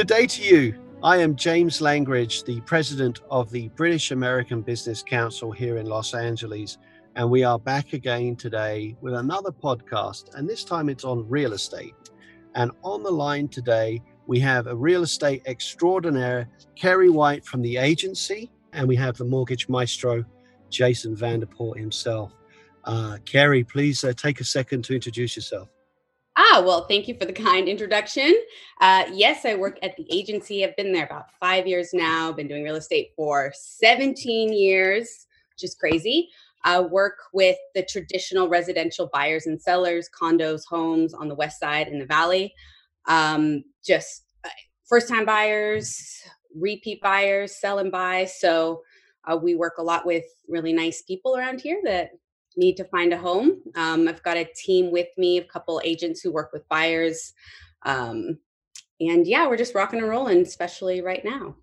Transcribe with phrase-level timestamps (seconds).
[0.00, 0.74] Good day to you.
[1.02, 6.14] I am James Langridge, the president of the British American Business Council here in Los
[6.14, 6.78] Angeles.
[7.16, 10.34] And we are back again today with another podcast.
[10.36, 11.92] And this time it's on real estate.
[12.54, 17.76] And on the line today, we have a real estate extraordinaire, Keri White from the
[17.76, 18.50] agency.
[18.72, 20.24] And we have the mortgage maestro,
[20.70, 22.32] Jason Vanderpoort himself.
[22.84, 25.68] Uh, Keri, please uh, take a second to introduce yourself.
[26.36, 28.32] Ah, well, thank you for the kind introduction.
[28.80, 30.64] Uh, yes, I work at the agency.
[30.64, 32.32] I've been there about five years now.
[32.32, 36.28] Been doing real estate for 17 years, which is crazy.
[36.64, 41.88] I work with the traditional residential buyers and sellers, condos, homes on the west side
[41.88, 42.54] in the valley.
[43.06, 44.50] Um, just uh,
[44.88, 46.22] first time buyers,
[46.54, 48.26] repeat buyers, sell and buy.
[48.26, 48.82] So
[49.24, 52.10] uh, we work a lot with really nice people around here that
[52.60, 53.60] need to find a home.
[53.74, 57.32] Um, I've got a team with me, a couple agents who work with buyers.
[57.82, 58.38] Um,
[59.00, 61.56] and yeah, we're just rocking and rolling, especially right now.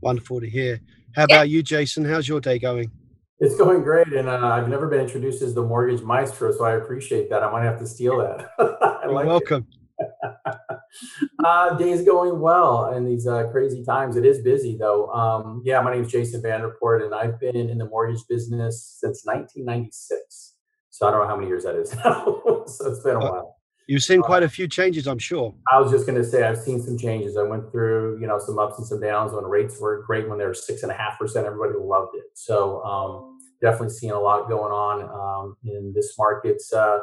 [0.00, 0.80] Wonderful to hear.
[1.14, 1.56] How about yeah.
[1.56, 2.04] you, Jason?
[2.04, 2.90] How's your day going?
[3.38, 6.72] It's going great, and uh, I've never been introduced as the mortgage maestro, so I
[6.72, 7.42] appreciate that.
[7.42, 8.50] I might have to steal that.
[8.58, 9.66] You're like welcome.
[11.44, 14.16] uh, day's going well in these uh, crazy times.
[14.16, 15.08] It is busy though.
[15.10, 19.24] Um, yeah, my name is Jason Vanderpoort, and I've been in the mortgage business since
[19.24, 20.54] 1996.
[20.90, 22.24] So I don't know how many years that is now.
[22.66, 23.56] so it's been a while.
[23.86, 25.52] You've seen quite a few changes, I'm sure.
[25.72, 27.36] I was just going to say I've seen some changes.
[27.36, 30.38] I went through, you know, some ups and some downs when rates were great when
[30.38, 31.44] they were six and a half percent.
[31.44, 32.26] Everybody loved it.
[32.34, 36.62] So um, definitely seeing a lot going on um, in this market.
[36.72, 37.00] Uh,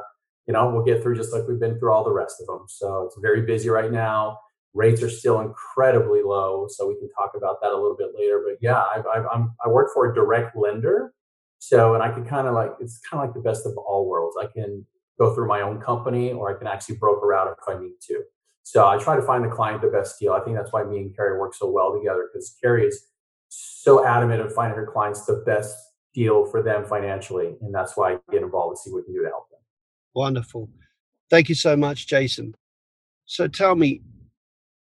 [0.47, 2.65] you know, we'll get through just like we've been through all the rest of them.
[2.67, 4.39] So it's very busy right now.
[4.73, 8.41] Rates are still incredibly low, so we can talk about that a little bit later.
[8.45, 11.13] But yeah, I've, I've, I'm, I work for a direct lender,
[11.59, 14.07] so and I can kind of like it's kind of like the best of all
[14.07, 14.37] worlds.
[14.39, 14.85] I can
[15.19, 18.21] go through my own company, or I can actually broker out if I need to.
[18.63, 20.33] So I try to find the client the best deal.
[20.33, 23.07] I think that's why me and Keri work so well together because Keri is
[23.49, 25.75] so adamant of finding her clients the best
[26.13, 29.13] deal for them financially, and that's why I get involved to see what we can
[29.13, 29.56] do to help them.
[30.17, 30.67] Wonderful.
[31.29, 32.55] Thank you so much, Jason.
[33.27, 34.01] So tell me,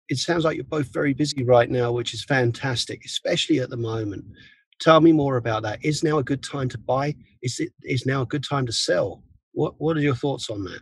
[0.08, 3.76] it sounds like you're both very busy right now, which is fantastic, especially at the
[3.76, 4.24] moment.
[4.80, 5.84] Tell me more about that.
[5.84, 7.14] Is now a good time to buy?
[7.42, 9.22] Is it is now a good time to sell?
[9.52, 10.80] What what are your thoughts on that?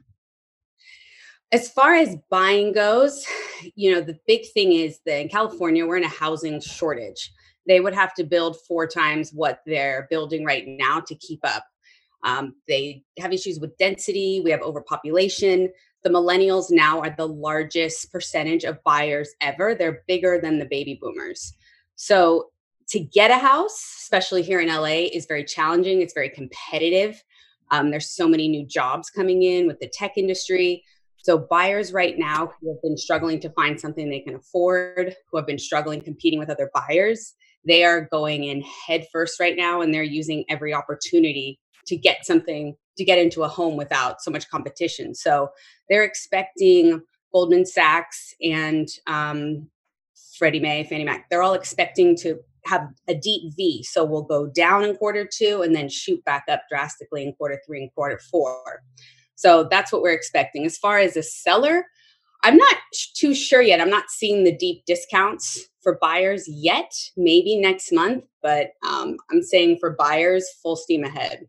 [1.50, 3.26] As far as buying goes,
[3.74, 7.32] you know, the big thing is that in California, we're in a housing shortage.
[7.66, 11.64] They would have to build four times what they're building right now to keep up.
[12.24, 14.40] Um, they have issues with density.
[14.42, 15.70] We have overpopulation.
[16.02, 19.74] The millennials now are the largest percentage of buyers ever.
[19.74, 21.54] They're bigger than the baby boomers.
[21.96, 22.50] So
[22.88, 26.02] to get a house, especially here in LA, is very challenging.
[26.02, 27.22] It's very competitive.
[27.70, 30.82] Um, there's so many new jobs coming in with the tech industry.
[31.16, 35.38] So buyers right now who have been struggling to find something they can afford, who
[35.38, 37.34] have been struggling competing with other buyers,
[37.66, 42.76] they are going in headfirst right now and they're using every opportunity to get something
[42.96, 45.14] to get into a home without so much competition.
[45.14, 45.50] So
[45.88, 47.02] they're expecting
[47.32, 49.68] Goldman Sachs and um,
[50.38, 51.28] Freddie Mae, Fannie Mac.
[51.28, 53.82] They're all expecting to have a deep V.
[53.82, 57.60] So we'll go down in quarter two and then shoot back up drastically in quarter
[57.66, 58.82] three and quarter four.
[59.34, 60.64] So that's what we're expecting.
[60.64, 61.84] As far as a seller,
[62.44, 62.76] I'm not
[63.14, 63.80] too sure yet.
[63.80, 66.92] I'm not seeing the deep discounts for buyers yet.
[67.16, 71.46] Maybe next month, but um, I'm saying for buyers, full steam ahead.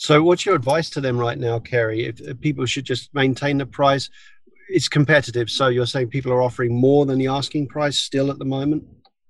[0.00, 2.06] So, what's your advice to them right now, Keri?
[2.06, 4.08] If, if, people should just maintain the price,
[4.70, 5.50] it's competitive.
[5.50, 8.82] So, you're saying people are offering more than the asking price still at the moment?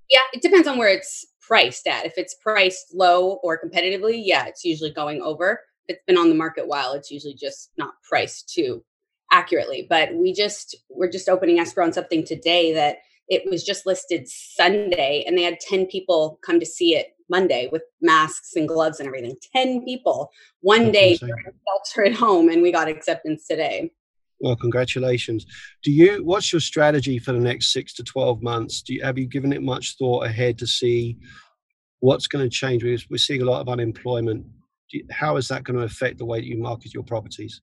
[0.09, 2.07] Yeah, it depends on where it's priced at.
[2.07, 5.61] If it's priced low or competitively, yeah, it's usually going over.
[5.89, 8.85] If it's been on the market while, it's usually just not priced too
[9.33, 9.89] accurately.
[9.91, 14.29] But we just we're just opening escrow on something today that it was just listed
[14.29, 19.01] Sunday, and they had ten people come to see it Monday with masks and gloves
[19.01, 19.37] and everything.
[19.55, 20.31] 10 people
[20.61, 23.91] one That's day shelter at home, and we got acceptance today.
[24.41, 25.47] Well, congratulations.
[25.83, 26.25] Do you?
[26.25, 28.81] What's your strategy for the next six to twelve months?
[28.81, 31.19] Do you have you given it much thought ahead to see
[32.01, 32.83] what's going to change?
[32.83, 34.47] We're, we're seeing a lot of unemployment.
[34.89, 37.61] You, how is that going to affect the way that you market your properties?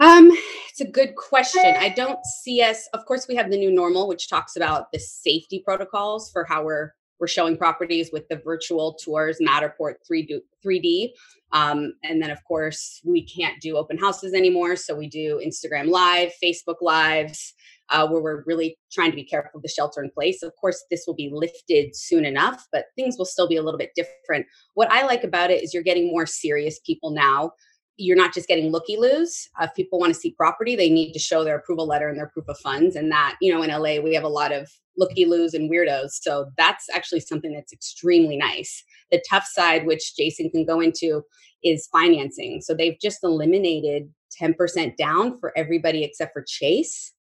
[0.00, 0.30] Um,
[0.70, 1.74] it's a good question.
[1.78, 2.88] I don't see us.
[2.92, 6.64] Of course, we have the new normal, which talks about the safety protocols for how
[6.64, 10.40] we're we're showing properties with the virtual tours, Matterport 3D.
[10.64, 11.10] 3D.
[11.52, 14.76] Um, and then, of course, we can't do open houses anymore.
[14.76, 17.54] So we do Instagram Live, Facebook Lives,
[17.90, 20.42] uh, where we're really trying to be careful of the shelter in place.
[20.42, 23.78] Of course, this will be lifted soon enough, but things will still be a little
[23.78, 24.46] bit different.
[24.74, 27.52] What I like about it is you're getting more serious people now.
[27.96, 29.48] You're not just getting looky loos.
[29.60, 32.18] Uh, if people want to see property, they need to show their approval letter and
[32.18, 32.96] their proof of funds.
[32.96, 36.10] And that, you know, in LA, we have a lot of looky loos and weirdos.
[36.12, 38.82] So that's actually something that's extremely nice.
[39.10, 41.22] The tough side, which Jason can go into,
[41.62, 42.60] is financing.
[42.62, 44.10] So they've just eliminated
[44.40, 47.12] 10% down for everybody except for Chase,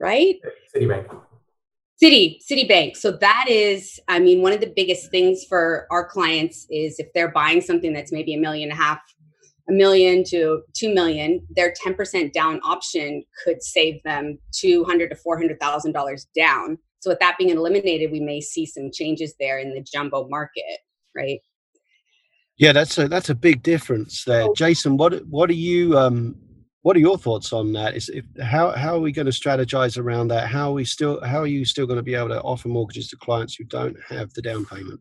[0.00, 0.36] right?
[0.74, 1.06] Citibank.
[1.96, 2.96] City, Citibank.
[2.96, 7.06] So that is, I mean, one of the biggest things for our clients is if
[7.14, 8.98] they're buying something that's maybe a million and a half,
[9.68, 16.26] a million to two million, their 10% down option could save them 200 to $400,000
[16.34, 16.78] down.
[17.00, 20.78] So with that being eliminated, we may see some changes there in the jumbo market,
[21.16, 21.40] right?
[22.58, 24.54] Yeah, that's a that's a big difference there, oh.
[24.54, 24.96] Jason.
[24.96, 26.36] What what are you um
[26.82, 27.96] what are your thoughts on that?
[27.96, 30.48] Is if, how how are we going to strategize around that?
[30.48, 33.08] How are we still how are you still going to be able to offer mortgages
[33.08, 35.00] to clients who don't have the down payment?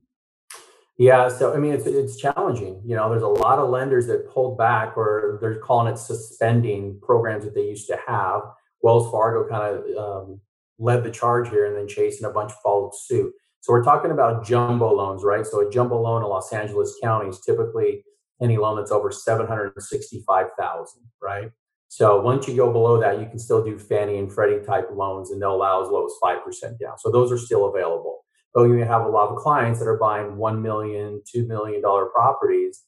[1.01, 2.79] Yeah, so I mean it's it's challenging.
[2.85, 6.99] You know, there's a lot of lenders that pulled back or they're calling it suspending
[7.01, 8.41] programs that they used to have.
[8.83, 10.41] Wells Fargo kind of um,
[10.77, 13.33] led the charge here, and then Chase and a bunch followed suit.
[13.61, 15.43] So we're talking about jumbo loans, right?
[15.43, 18.03] So a jumbo loan in Los Angeles County is typically
[18.39, 21.49] any loan that's over 765,000, right?
[21.87, 25.31] So once you go below that, you can still do Fannie and Freddie type loans
[25.31, 26.99] and they'll allow as low as 5% down.
[26.99, 28.23] So those are still available.
[28.53, 32.83] Though you have a lot of clients that are buying $1 million, $2 million properties,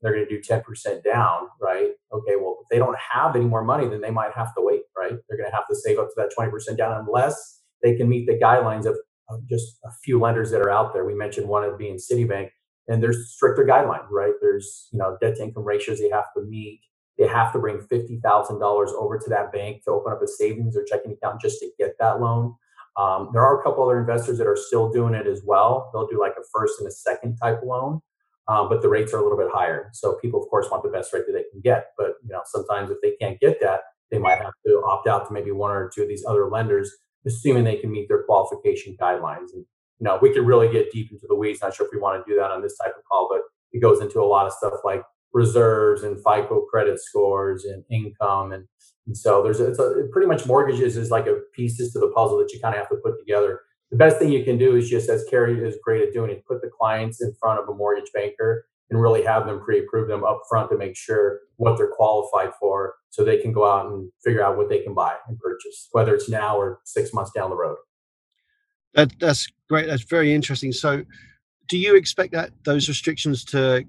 [0.00, 1.90] they're going to do 10% down, right?
[2.12, 4.82] Okay, well, if they don't have any more money, then they might have to wait,
[4.96, 5.12] right?
[5.28, 8.26] They're going to have to save up to that 20% down unless they can meet
[8.26, 8.96] the guidelines of
[9.48, 11.04] just a few lenders that are out there.
[11.04, 12.50] We mentioned one of being Citibank,
[12.88, 14.32] and there's stricter guidelines, right?
[14.40, 16.80] There's you know debt to income ratios they have to meet.
[17.18, 20.26] They have to bring fifty thousand dollars over to that bank to open up a
[20.26, 22.54] savings or checking account just to get that loan.
[22.98, 25.90] Um, there are a couple other investors that are still doing it as well.
[25.92, 28.00] They'll do like a first and a second type loan,
[28.48, 29.90] um, but the rates are a little bit higher.
[29.92, 31.92] So people, of course, want the best rate that they can get.
[31.96, 33.80] But you know, sometimes if they can't get that,
[34.10, 36.90] they might have to opt out to maybe one or two of these other lenders
[37.26, 39.52] assuming they can meet their qualification guidelines.
[39.52, 39.64] And
[39.98, 41.60] you know, we could really get deep into the weeds.
[41.60, 43.42] Not sure if we want to do that on this type of call, but
[43.72, 45.02] it goes into a lot of stuff like
[45.32, 48.66] reserves and FICO credit scores and income and,
[49.08, 52.12] and so there's a, it's a, pretty much mortgages is like a pieces to the
[52.14, 53.62] puzzle that you kind of have to put together.
[53.90, 56.42] The best thing you can do is just as Keri is great at doing is
[56.46, 60.24] put the clients in front of a mortgage banker and really have them pre-approve them
[60.24, 64.10] up front to make sure what they're qualified for so they can go out and
[64.22, 67.48] figure out what they can buy and purchase whether it's now or six months down
[67.48, 67.76] the road.
[68.92, 69.86] That, that's great.
[69.86, 70.72] That's very interesting.
[70.72, 71.02] So
[71.66, 73.84] do you expect that those restrictions to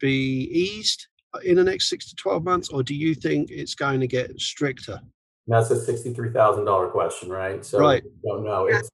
[0.00, 1.08] be eased
[1.44, 4.38] in the next six to 12 months or do you think it's going to get
[4.40, 5.00] stricter
[5.46, 8.02] that's a $63000 question right so right.
[8.24, 8.88] don't know it's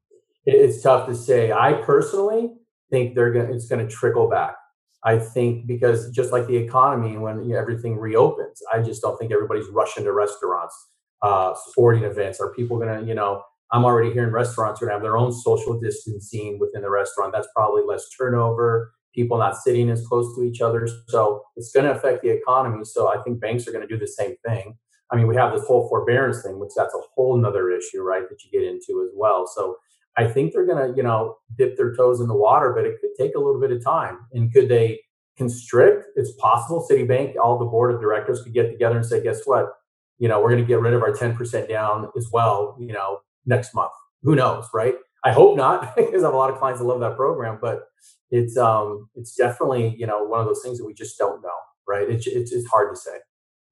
[0.47, 2.53] it's tough to say i personally
[2.91, 4.57] think they're going to it's going to trickle back
[5.03, 9.17] I think because just like the economy, when you know, everything reopens, I just don't
[9.19, 10.77] think everybody's rushing to restaurants,
[11.23, 12.41] uh, sporting events.
[12.41, 15.17] Are people going to, you know, I'm already hearing restaurants are going to have their
[15.17, 17.33] own social distancing within the restaurant.
[17.33, 20.89] That's probably less turnover, people not sitting as close to each other.
[21.09, 22.85] So it's going to affect the economy.
[22.85, 24.77] So I think banks are going to do the same thing.
[25.11, 28.29] I mean, we have this whole forbearance thing, which that's a whole nother issue, right?
[28.29, 29.47] That you get into as well.
[29.47, 29.77] So
[30.17, 33.01] I think they're going to, you know, dip their toes in the water, but it
[33.01, 34.19] could take a little bit of time.
[34.33, 35.01] And could they
[35.37, 36.07] constrict?
[36.15, 36.87] It's possible.
[36.89, 39.73] Citibank, all the board of directors could get together and say, guess what?
[40.19, 43.21] You know, we're going to get rid of our 10% down as well, you know,
[43.47, 43.93] next month.
[44.23, 44.95] Who knows, right?
[45.25, 47.89] I hope not, because I have a lot of clients that love that program, but
[48.31, 51.49] it's um it's definitely, you know, one of those things that we just don't know,
[51.89, 52.09] right?
[52.09, 53.19] It's it's, it's hard to say.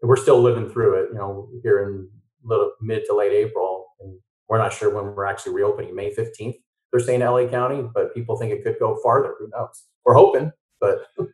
[0.02, 2.08] we're still living through it, you know, here in
[2.44, 5.94] little mid to late April and we're not sure when we're actually reopening.
[5.94, 6.56] May 15th,
[6.90, 9.34] they're saying LA County, but people think it could go farther.
[9.38, 9.84] Who knows?
[10.04, 11.06] We're hoping, but.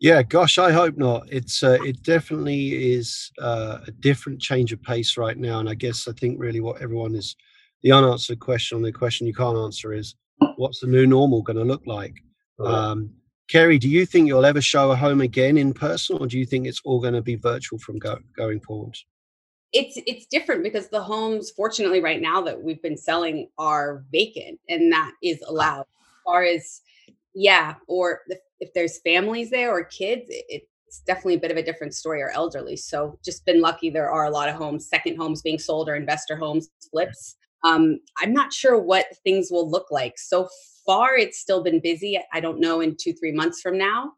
[0.00, 1.24] yeah, gosh, I hope not.
[1.30, 5.74] It's uh, it definitely is uh, a different change of pace right now, and I
[5.74, 7.36] guess I think really what everyone is
[7.82, 10.14] the unanswered question on the question you can't answer is
[10.56, 12.14] what's the new normal going to look like?
[12.58, 12.72] Right.
[12.72, 13.10] Um,
[13.48, 16.46] Keri, do you think you'll ever show a home again in person, or do you
[16.46, 18.96] think it's all going to be virtual from go- going forward?
[19.72, 24.58] it's it's different because the homes fortunately right now that we've been selling are vacant
[24.68, 26.80] and that is allowed as far as
[27.34, 31.56] yeah or if, if there's families there or kids it, it's definitely a bit of
[31.56, 34.88] a different story or elderly so just been lucky there are a lot of homes
[34.88, 39.68] second homes being sold or investor homes flips um, i'm not sure what things will
[39.70, 40.48] look like so
[40.84, 44.12] far it's still been busy i don't know in two three months from now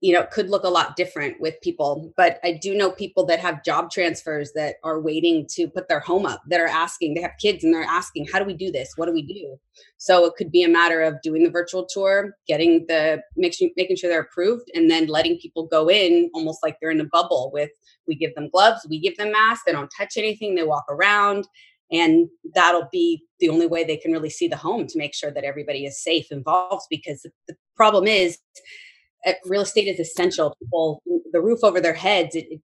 [0.00, 2.12] you know, it could look a lot different with people.
[2.16, 5.98] But I do know people that have job transfers that are waiting to put their
[5.98, 8.70] home up, that are asking, they have kids and they're asking, how do we do
[8.70, 8.92] this?
[8.94, 9.58] What do we do?
[9.96, 13.96] So it could be a matter of doing the virtual tour, getting the making making
[13.96, 17.50] sure they're approved, and then letting people go in almost like they're in a bubble
[17.52, 17.70] with
[18.06, 21.48] we give them gloves, we give them masks, they don't touch anything, they walk around.
[21.90, 25.30] And that'll be the only way they can really see the home to make sure
[25.30, 26.86] that everybody is safe involved.
[26.90, 28.38] Because the problem is,
[29.26, 30.54] uh, real estate is essential.
[30.60, 31.02] People,
[31.32, 32.60] the roof over their heads, it, it,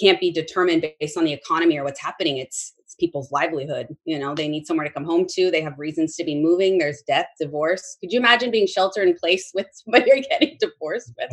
[0.00, 2.38] can't be determined based on the economy or what's happening.
[2.38, 3.96] It's people's livelihood.
[4.04, 5.50] You know, they need somewhere to come home to.
[5.50, 6.78] They have reasons to be moving.
[6.78, 7.96] There's death, divorce.
[8.00, 11.30] Could you imagine being shelter in place with somebody you're getting divorced with?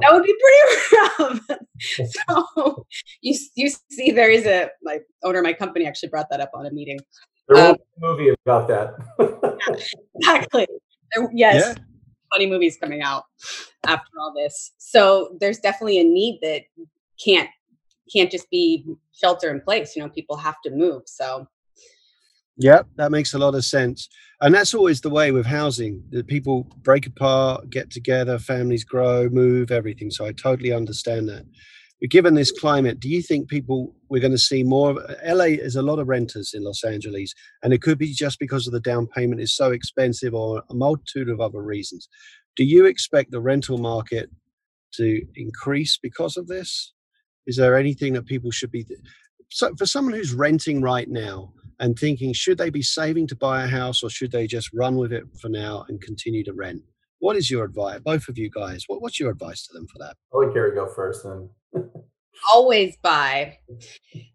[0.00, 1.40] That would be pretty rough.
[2.58, 2.86] so
[3.20, 6.50] you you see, there is a my owner of my company actually brought that up
[6.54, 6.98] on a meeting.
[7.48, 8.94] There um, a movie about that.
[10.16, 10.66] exactly.
[11.14, 11.76] There, yes.
[11.76, 11.84] Yeah
[12.34, 13.24] funny movies coming out
[13.86, 14.72] after all this.
[14.78, 16.62] So there's definitely a need that
[17.24, 17.48] can't
[18.12, 19.96] can't just be shelter in place.
[19.96, 21.02] You know, people have to move.
[21.06, 21.46] So
[22.56, 24.08] yeah, that makes a lot of sense.
[24.40, 26.02] And that's always the way with housing.
[26.10, 30.10] That people break apart, get together, families grow, move, everything.
[30.10, 31.44] So I totally understand that.
[32.00, 34.94] But given this climate, do you think people we're going to see more?
[35.26, 38.66] LA is a lot of renters in Los Angeles, and it could be just because
[38.66, 42.08] of the down payment is so expensive, or a multitude of other reasons.
[42.56, 44.30] Do you expect the rental market
[44.94, 46.93] to increase because of this?
[47.46, 48.86] Is there anything that people should be?
[49.50, 53.64] So for someone who's renting right now and thinking, should they be saving to buy
[53.64, 56.82] a house or should they just run with it for now and continue to rent?
[57.18, 58.84] What is your advice, both of you guys?
[58.86, 60.16] What, what's your advice to them for that?
[60.32, 61.48] I'll let Keri go first, and
[62.52, 63.58] always buy.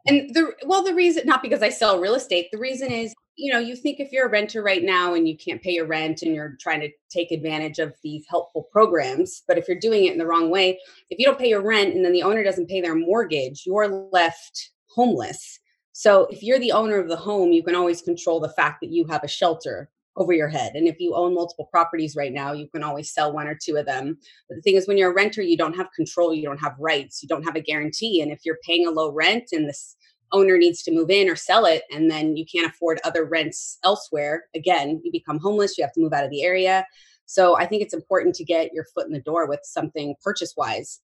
[0.07, 2.47] And the well, the reason not because I sell real estate.
[2.51, 5.37] The reason is, you know, you think if you're a renter right now and you
[5.37, 9.57] can't pay your rent and you're trying to take advantage of these helpful programs, but
[9.57, 10.77] if you're doing it in the wrong way,
[11.09, 13.87] if you don't pay your rent and then the owner doesn't pay their mortgage, you're
[14.11, 15.59] left homeless.
[15.93, 18.91] So if you're the owner of the home, you can always control the fact that
[18.91, 20.73] you have a shelter over your head.
[20.75, 23.77] And if you own multiple properties right now, you can always sell one or two
[23.77, 24.17] of them.
[24.49, 26.75] But the thing is, when you're a renter, you don't have control, you don't have
[26.77, 28.21] rights, you don't have a guarantee.
[28.21, 29.95] And if you're paying a low rent and this
[30.31, 33.77] owner needs to move in or sell it, and then you can't afford other rents
[33.83, 36.85] elsewhere, again, you become homeless, you have to move out of the area.
[37.25, 40.53] So I think it's important to get your foot in the door with something purchase
[40.57, 40.99] wise.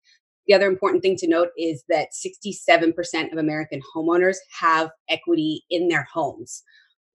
[0.47, 5.87] The other important thing to note is that 67% of American homeowners have equity in
[5.87, 6.63] their homes.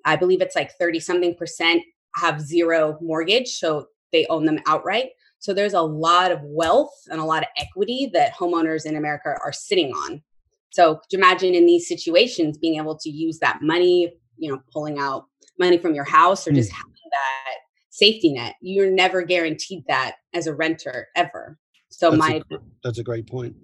[0.05, 1.83] I believe it's like 30 something percent
[2.17, 5.11] have zero mortgage, so they own them outright.
[5.39, 9.37] So there's a lot of wealth and a lot of equity that homeowners in America
[9.43, 10.23] are sitting on.
[10.71, 14.61] So could you imagine in these situations being able to use that money, you know,
[14.73, 15.25] pulling out
[15.59, 16.77] money from your house or just mm.
[16.77, 17.57] having that
[17.91, 18.55] safety net?
[18.61, 21.59] You're never guaranteed that as a renter ever.
[21.89, 23.57] So that's my a, that's a great point.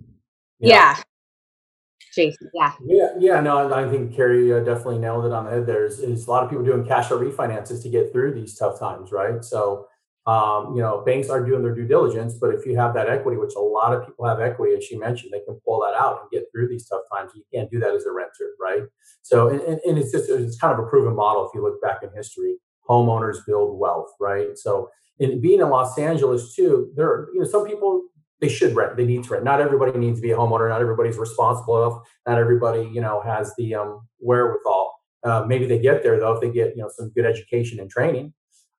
[0.59, 0.97] Yeah.
[0.97, 1.03] yeah.
[2.15, 2.51] Jason.
[2.55, 2.73] Yeah.
[2.85, 3.09] Yeah.
[3.19, 3.41] Yeah.
[3.41, 5.67] No, I think Keri uh, definitely nailed it on the head.
[5.67, 8.81] There's is a lot of people doing cash out refinances to get through these tough
[8.81, 9.45] times, right?
[9.45, 9.87] So,
[10.27, 13.37] um, you know, banks are doing their due diligence, but if you have that equity,
[13.37, 16.21] which a lot of people have equity, as she mentioned, they can pull that out
[16.21, 17.31] and get through these tough times.
[17.35, 18.83] You can't do that as a renter, right?
[19.23, 21.81] So, and, and, and it's just it's kind of a proven model if you look
[21.81, 22.57] back in history.
[22.89, 24.59] Homeowners build wealth, right?
[24.59, 24.91] So,
[25.21, 28.03] in being in Los Angeles too, there are you know some people
[28.41, 28.97] they should rent.
[28.97, 29.45] They need to rent.
[29.45, 30.69] Not everybody needs to be a homeowner.
[30.69, 32.03] Not everybody's responsible enough.
[32.27, 34.93] Not everybody, you know, has the um, wherewithal.
[35.25, 37.89] Uh, maybe they get there though if they get you know some good education and
[37.89, 38.33] training.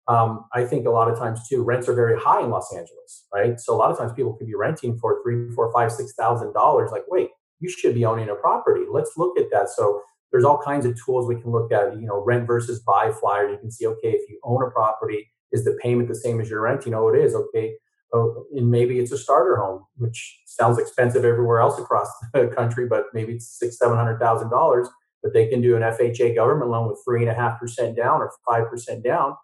[0.08, 3.26] Um, I think a lot of times too, rents are very high in Los Angeles,
[3.34, 3.60] right?
[3.60, 6.54] So a lot of times people could be renting for three, four, five, six thousand
[6.54, 6.92] dollars.
[6.92, 8.86] Like, wait, you should be owning a property.
[8.90, 9.70] Let's look at that.
[9.70, 12.00] So there's all kinds of tools we can look at.
[12.00, 13.50] You know, rent versus buy flyer.
[13.50, 16.50] You can see, okay, if you own a property, is the payment the same as
[16.50, 16.86] your rent?
[16.86, 17.36] You know, it is.
[17.36, 17.76] Okay,
[18.14, 22.88] Oh, and maybe it's a starter home, which sounds expensive everywhere else across the country,
[22.88, 24.88] but maybe it's six, seven hundred thousand dollars.
[25.22, 28.22] But they can do an FHA government loan with three and a half percent down
[28.22, 29.36] or five percent down.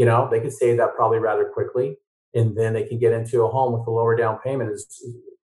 [0.00, 1.96] You know, they can save that probably rather quickly,
[2.32, 4.70] and then they can get into a home with a lower down payment,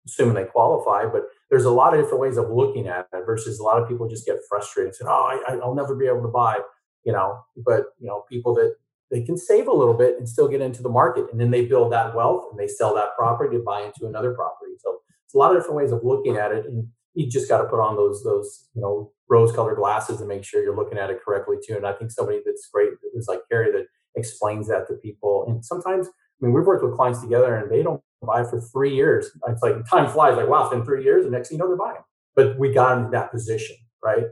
[0.06, 1.06] assuming they qualify.
[1.06, 3.88] But there's a lot of different ways of looking at it versus a lot of
[3.88, 6.60] people just get frustrated and say, "Oh, I, I'll never be able to buy."
[7.02, 8.76] You know, but you know, people that
[9.10, 11.26] they can save a little bit and still get into the market.
[11.32, 14.32] And then they build that wealth and they sell that property to buy into another
[14.32, 14.74] property.
[14.78, 16.66] So it's a lot of different ways of looking at it.
[16.66, 20.28] And you just got to put on those, those, you know, rose colored glasses and
[20.28, 21.76] make sure you're looking at it correctly too.
[21.76, 23.86] And I think somebody that's great is like Keri that
[24.16, 25.44] explains that to people.
[25.48, 28.94] And sometimes, I mean, we've worked with clients together and they don't buy for three
[28.94, 29.30] years.
[29.48, 31.24] It's like time flies like, wow, it's been three years.
[31.24, 32.02] And next thing you know, they're buying.
[32.34, 34.26] But we got into that position, right?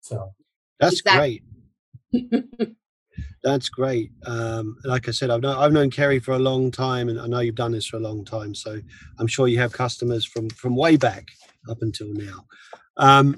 [0.00, 0.32] So
[0.78, 1.42] that's exactly.
[2.12, 2.76] great.
[3.42, 4.10] That's great.
[4.26, 7.26] Um, like I said, I've known I've known Keri for a long time, and I
[7.26, 8.54] know you've done this for a long time.
[8.54, 8.80] So
[9.18, 11.26] I'm sure you have customers from from way back
[11.68, 12.44] up until now.
[12.98, 13.36] Um,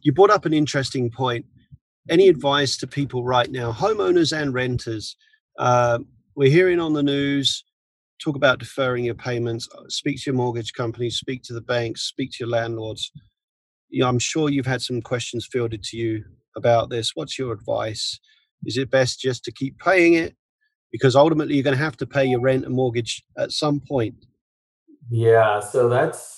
[0.00, 1.44] you brought up an interesting point.
[2.08, 5.16] Any advice to people right now, homeowners and renters?
[5.58, 6.00] Uh,
[6.34, 7.64] we're hearing on the news
[8.18, 9.68] talk about deferring your payments.
[9.76, 11.10] Uh, speak to your mortgage company.
[11.10, 12.02] Speak to the banks.
[12.02, 13.10] Speak to your landlords.
[13.88, 16.24] You know, I'm sure you've had some questions fielded to you
[16.56, 17.12] about this.
[17.14, 18.18] What's your advice?
[18.64, 20.34] Is it best just to keep paying it?
[20.90, 24.14] Because ultimately, you're going to have to pay your rent and mortgage at some point.
[25.10, 26.37] Yeah, so that's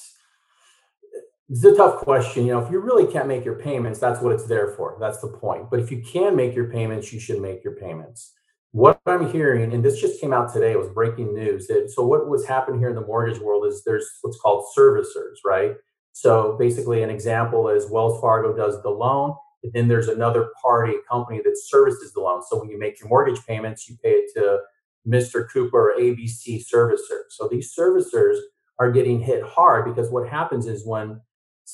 [1.50, 2.46] it's a tough question.
[2.46, 4.96] You know, if you really can't make your payments, that's what it's there for.
[5.00, 5.68] That's the point.
[5.68, 8.32] But if you can make your payments, you should make your payments.
[8.70, 11.66] What I'm hearing, and this just came out today, it was breaking news.
[11.66, 15.38] That, so what was happening here in the mortgage world is there's what's called servicers,
[15.44, 15.72] right?
[16.12, 20.94] So basically, an example is Wells Fargo does the loan, and then there's another party,
[21.10, 22.42] company that services the loan.
[22.48, 24.60] So when you make your mortgage payments, you pay it to
[25.04, 25.50] Mr.
[25.52, 27.22] Cooper or ABC servicer.
[27.30, 28.38] So these servicers
[28.78, 31.20] are getting hit hard because what happens is when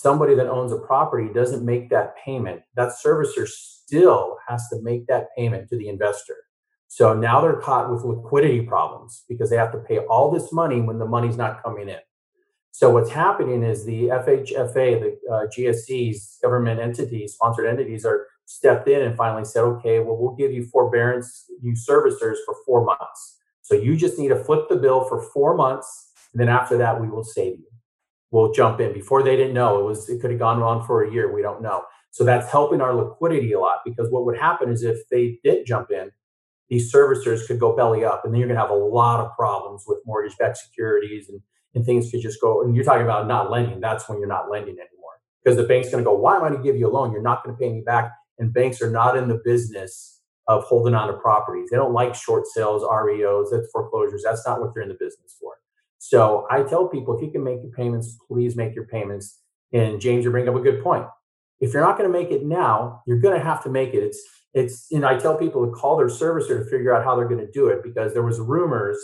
[0.01, 5.07] somebody that owns a property doesn't make that payment, that servicer still has to make
[5.07, 6.37] that payment to the investor.
[6.89, 10.83] So now they're caught with liquidity problems because they have to pay all this money
[10.83, 11.99] when the money's not coming in.
[12.73, 18.89] So what's happening is the FHFA, the uh, GSEs, government entities, sponsored entities, are stepped
[18.89, 23.39] in and finally said, okay, well, we'll give you forbearance, you servicers for four months.
[23.63, 27.01] So you just need to flip the bill for four months, and then after that,
[27.01, 27.76] we will save you.
[28.31, 28.93] We'll jump in.
[28.93, 31.33] Before they didn't know, it was it could have gone on for a year.
[31.33, 31.85] We don't know.
[32.11, 35.67] So that's helping our liquidity a lot because what would happen is if they did
[35.67, 36.11] jump in,
[36.69, 39.35] these servicers could go belly up, and then you're going to have a lot of
[39.37, 41.41] problems with mortgage-backed securities and
[41.77, 42.63] and things could just go.
[42.63, 43.81] And you're talking about not lending.
[43.81, 46.49] That's when you're not lending anymore because the bank's going to go, why am I
[46.49, 47.13] going to give you a loan?
[47.13, 48.13] You're not going to pay me back.
[48.39, 51.69] And banks are not in the business of holding on to properties.
[51.71, 54.23] They don't like short sales, REOs, that's foreclosures.
[54.25, 55.53] That's not what they're in the business for.
[55.99, 59.41] So I tell people if you can make your payments, please make your payments.
[59.73, 61.07] And James, you bring up a good point.
[61.61, 64.03] If you're not going to make it now, you're going to have to make it.
[64.03, 64.23] It's
[64.55, 67.45] it's and I tell people to call their servicer to figure out how they're going
[67.45, 68.99] to do it because there was rumors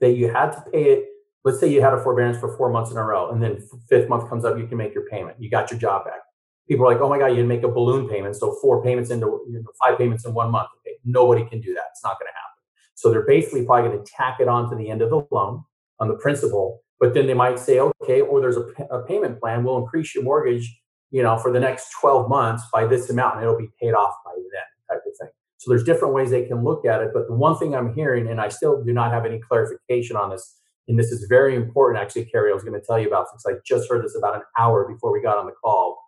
[0.00, 1.04] that you had to pay it.
[1.44, 4.08] Let's say you had a forbearance for four months in a row and then fifth
[4.08, 5.36] month comes up you can make your payment.
[5.40, 6.20] You got your job back.
[6.68, 8.36] People are like oh my god you make a balloon payment.
[8.36, 10.68] So four payments into you know, five payments in one month.
[10.80, 11.84] Okay nobody can do that.
[11.92, 12.62] It's not going to happen.
[12.94, 15.64] So they're basically probably going to tack it on to the end of the loan
[16.00, 19.64] on the principal but then they might say okay or there's a, a payment plan
[19.64, 20.80] we'll increase your mortgage
[21.10, 24.14] you know for the next 12 months by this amount and it'll be paid off
[24.24, 25.28] by then type of thing.
[25.58, 28.28] So there's different ways they can look at it but the one thing i'm hearing
[28.28, 30.58] and i still do not have any clarification on this
[30.88, 33.44] and this is very important, actually, Keri, I was going to tell you about since
[33.46, 36.02] I just heard this about an hour before we got on the call,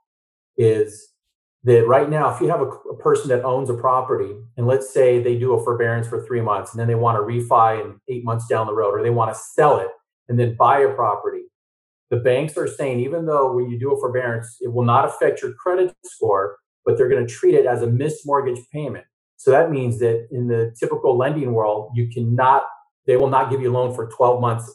[0.57, 1.11] is
[1.65, 4.93] that right now, if you have a, a, person that owns a property, and let's
[4.93, 8.01] say they do a forbearance for three months, and then they want to refi in
[8.09, 9.89] eight months down the road, or they want to sell it
[10.31, 11.43] and then buy a property,
[12.09, 15.43] the banks are saying even though when you do a forbearance, it will not affect
[15.43, 19.05] your credit score, but they're going to treat it as a missed mortgage payment.
[19.37, 22.63] So that means that in the typical lending world, you cannot
[23.07, 24.73] they will not give you a loan for 12 months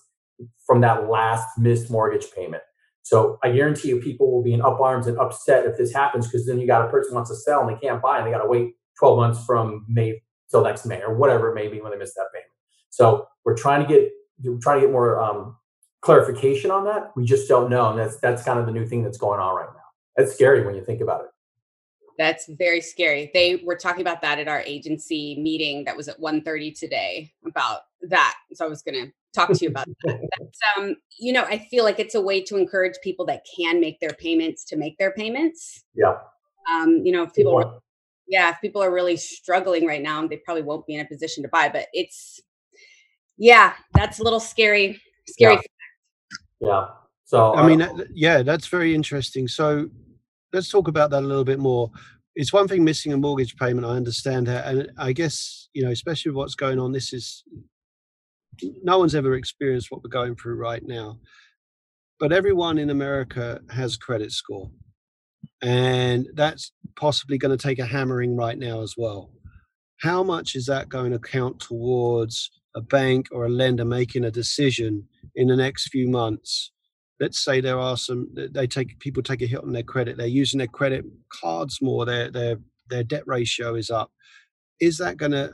[0.65, 2.63] from that last missed mortgage payment.
[3.05, 6.25] So I guarantee you, people will be in up arms and upset if this happens
[6.25, 8.31] because then you got a person wants to sell and they can't buy and they
[8.31, 11.79] got to wait 12 months from May till next May or whatever it may be
[11.79, 12.49] when they miss that payment.
[12.89, 14.11] So we're trying to get
[14.43, 15.55] we're trying to get more um,
[16.01, 17.11] clarification on that.
[17.15, 19.55] We just don't know, and that's that's kind of the new thing that's going on
[19.55, 19.81] right now.
[20.17, 21.27] That's scary when you think about it.
[22.17, 23.29] That's very scary.
[23.33, 27.81] They were talking about that at our agency meeting that was at 1:30 today about
[28.03, 28.35] that.
[28.53, 30.19] So I was going to talk to you about that.
[30.39, 33.79] That's, um, you know, I feel like it's a way to encourage people that can
[33.79, 35.83] make their payments to make their payments.
[35.93, 36.15] Yeah.
[36.71, 37.79] Um, you know, if people, are,
[38.27, 41.43] yeah, if people are really struggling right now, they probably won't be in a position
[41.43, 41.69] to buy.
[41.69, 42.39] But it's,
[43.37, 45.01] yeah, that's a little scary.
[45.27, 45.59] Scary.
[46.59, 46.69] Yeah.
[46.69, 46.85] yeah.
[47.25, 49.47] So I mean, uh, yeah, that's very interesting.
[49.47, 49.89] So
[50.53, 51.91] let's talk about that a little bit more.
[52.35, 53.85] It's one thing missing a mortgage payment.
[53.85, 56.91] I understand that, and I guess you know, especially what's going on.
[56.91, 57.43] This is
[58.83, 61.19] no one's ever experienced what we're going through right now,
[62.19, 64.69] but everyone in America has credit score,
[65.61, 69.31] and that's possibly going to take a hammering right now as well.
[70.01, 74.31] How much is that going to count towards a bank or a lender making a
[74.31, 76.71] decision in the next few months
[77.19, 80.27] let's say there are some they take people take a hit on their credit they're
[80.27, 82.57] using their credit cards more their their
[82.89, 84.11] their debt ratio is up
[84.79, 85.51] is that going to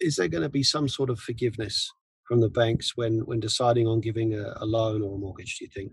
[0.00, 1.90] is there going to be some sort of forgiveness
[2.24, 5.64] from the banks when when deciding on giving a, a loan or a mortgage do
[5.64, 5.92] you think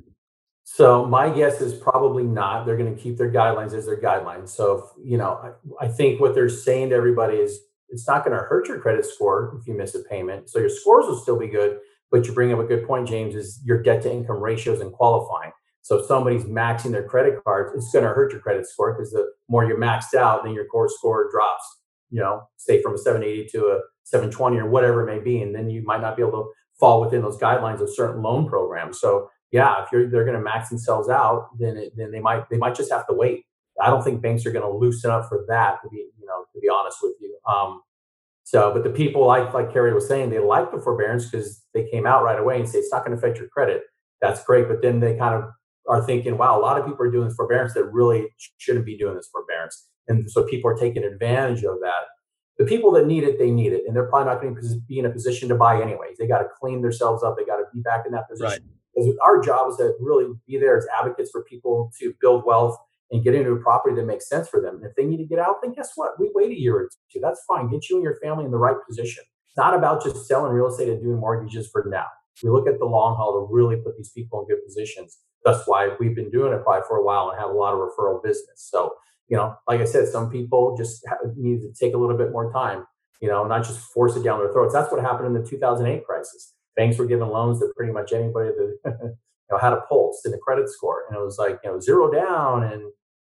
[0.63, 4.49] so my guess is probably not they're going to keep their guidelines as their guidelines
[4.49, 8.37] so you know I, I think what they're saying to everybody is it's not going
[8.37, 10.49] to hurt your credit score if you miss a payment.
[10.49, 11.79] So your scores will still be good.
[12.11, 14.91] But you bring up a good point, James, is your debt to income ratios and
[14.91, 15.51] qualifying.
[15.81, 19.11] So if somebody's maxing their credit cards, it's going to hurt your credit score because
[19.11, 21.63] the more you're maxed out, then your core score drops.
[22.11, 25.53] You know, say from a 780 to a 720 or whatever it may be, and
[25.53, 28.99] then you might not be able to fall within those guidelines of certain loan programs.
[28.99, 32.49] So yeah, if you're they're going to max themselves out, then it, then they might
[32.49, 33.45] they might just have to wait.
[33.81, 35.81] I don't think banks are going to loosen up for that.
[35.83, 37.37] To be you know to be honest with you.
[37.47, 37.81] Um,
[38.49, 41.87] so, but the people like like Keri was saying, they like the forbearance because they
[41.91, 43.83] came out right away and say it's not going to affect your credit.
[44.21, 45.51] That's great, but then they kind of
[45.87, 48.97] are thinking, wow, a lot of people are doing this forbearance that really shouldn't be
[48.97, 52.07] doing this forbearance, and so people are taking advantage of that.
[52.57, 54.97] The people that need it, they need it, and they're probably not going to be
[54.97, 56.17] in a position to buy anyways.
[56.17, 57.37] They got to clean themselves up.
[57.37, 58.63] They got to be back in that position.
[58.63, 62.43] Right because our job is to really be there as advocates for people to build
[62.45, 62.77] wealth
[63.11, 64.75] and get into a property that makes sense for them.
[64.75, 66.19] And if they need to get out, then guess what?
[66.19, 67.19] We wait a year or two.
[67.21, 67.69] That's fine.
[67.69, 69.23] Get you and your family in the right position.
[69.47, 72.05] It's not about just selling real estate and doing mortgages for now.
[72.43, 75.17] We look at the long haul to really put these people in good positions.
[75.43, 77.79] That's why we've been doing it probably for a while and have a lot of
[77.79, 78.67] referral business.
[78.69, 78.93] So,
[79.27, 82.51] you know, like I said, some people just need to take a little bit more
[82.51, 82.85] time,
[83.21, 84.73] you know, not just force it down their throats.
[84.73, 88.49] That's what happened in the 2008 crisis banks were giving loans to pretty much anybody
[88.49, 89.15] that you
[89.51, 92.09] know had a pulse and a credit score, and it was like you know zero
[92.09, 92.81] down and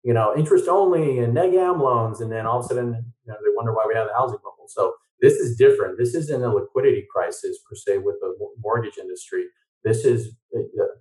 [0.03, 2.87] you know interest only and neg am loans, and then all of a sudden
[3.25, 4.67] you know they wonder why we have the housing bubble.
[4.67, 5.97] So this is different.
[5.97, 9.45] This isn't a liquidity crisis per se with the mortgage industry.
[9.83, 10.35] This is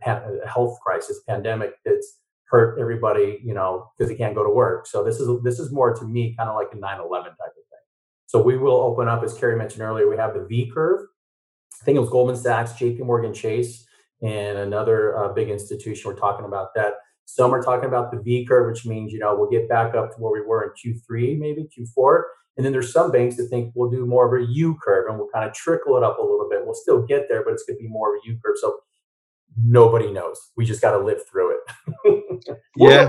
[0.06, 4.86] a health crisis, pandemic that's hurt everybody, you know, because they can't go to work.
[4.86, 7.66] So this is this is more to me kind of like a 9/11 type of
[7.70, 7.86] thing.
[8.26, 11.06] So we will open up, as Keri mentioned earlier, we have the V curve,
[11.80, 13.86] I think it was Goldman Sachs, JP Morgan Chase,
[14.22, 16.10] and another uh, big institution.
[16.10, 16.94] We're talking about that.
[17.34, 20.14] Some are talking about the V curve, which means, you know, we'll get back up
[20.14, 22.22] to where we were in Q3, maybe Q4.
[22.56, 25.16] And then there's some banks that think we'll do more of a U curve and
[25.16, 26.64] we'll kind of trickle it up a little bit.
[26.64, 28.56] We'll still get there, but it's going to be more of a U curve.
[28.60, 28.80] So
[29.56, 30.50] nobody knows.
[30.56, 32.54] We just got to live through it.
[32.76, 33.08] yeah.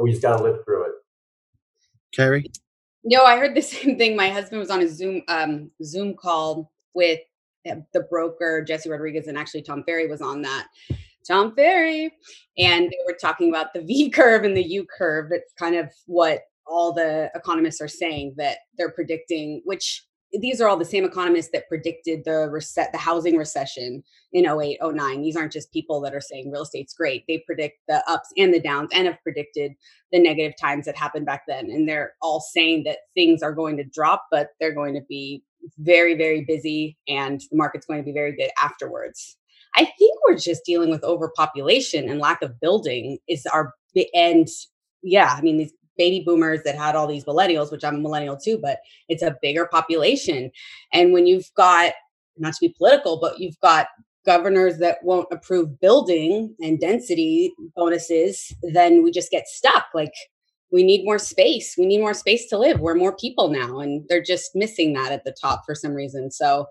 [0.00, 0.92] we just got to live through it.
[2.14, 2.50] Keri?
[3.04, 4.16] No, I heard the same thing.
[4.16, 7.20] My husband was on a Zoom um, Zoom call with
[7.92, 10.68] the broker Jesse Rodriguez and actually Tom Ferry was on that.
[11.28, 12.12] Tom Ferry,
[12.56, 15.30] and they were talking about the V curve and the U curve.
[15.30, 20.68] It's kind of what all the economists are saying that they're predicting, which these are
[20.68, 24.02] all the same economists that predicted the reset the housing recession
[24.34, 27.78] in 08 09 these aren't just people that are saying real estate's great they predict
[27.88, 29.72] the ups and the downs and have predicted
[30.12, 33.74] the negative times that happened back then and they're all saying that things are going
[33.74, 35.42] to drop but they're going to be
[35.78, 39.37] very, very busy and the market's going to be very good afterwards.
[39.74, 43.74] I think we're just dealing with overpopulation and lack of building is our
[44.14, 44.48] and
[45.02, 48.36] yeah, I mean these baby boomers that had all these millennials, which I'm a millennial
[48.36, 48.78] too, but
[49.08, 50.50] it's a bigger population.
[50.92, 51.92] And when you've got
[52.36, 53.88] not to be political, but you've got
[54.24, 59.86] governors that won't approve building and density bonuses, then we just get stuck.
[59.94, 60.12] Like
[60.70, 61.74] we need more space.
[61.78, 62.80] We need more space to live.
[62.80, 66.30] We're more people now, and they're just missing that at the top for some reason.
[66.30, 66.66] So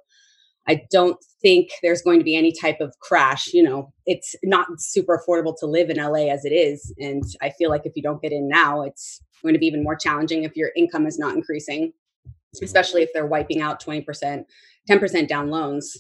[0.68, 3.54] I don't think there's going to be any type of crash.
[3.54, 6.94] You know, it's not super affordable to live in LA as it is.
[7.00, 9.84] And I feel like if you don't get in now, it's going to be even
[9.84, 11.94] more challenging if your income is not increasing,
[12.62, 14.44] especially if they're wiping out 20%,
[14.90, 15.98] 10% down loans.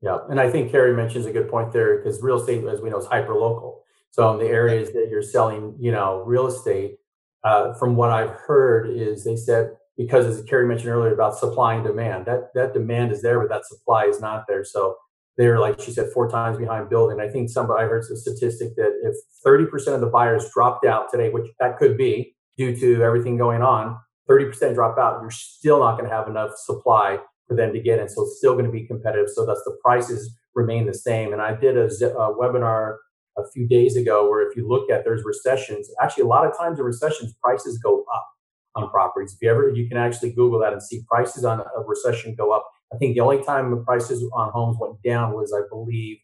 [0.00, 0.18] Yeah.
[0.28, 2.98] And I think Keri mentions a good point there because real estate, as we know,
[2.98, 3.84] is hyper local.
[4.10, 6.96] So in the areas that you're selling, you know, real estate,
[7.44, 11.74] uh, from what I've heard, is they said because as Keri mentioned earlier about supply
[11.74, 14.64] and demand, that that demand is there, but that supply is not there.
[14.64, 14.96] So
[15.36, 17.20] they're like she said, four times behind building.
[17.20, 21.10] I think somebody I heard a statistic that if 30% of the buyers dropped out
[21.10, 25.80] today, which that could be due to everything going on, 30% drop out, you're still
[25.80, 28.08] not going to have enough supply for them to get in.
[28.08, 29.28] So it's still going to be competitive.
[29.30, 31.32] So thus the prices remain the same.
[31.32, 32.96] And I did a, a webinar
[33.38, 36.56] a few days ago where if you look at there's recessions actually a lot of
[36.56, 38.28] times in recessions prices go up
[38.74, 39.34] on properties.
[39.34, 42.52] If you ever you can actually google that and see prices on a recession go
[42.52, 42.68] up.
[42.92, 46.18] I think the only time the prices on homes went down was i believe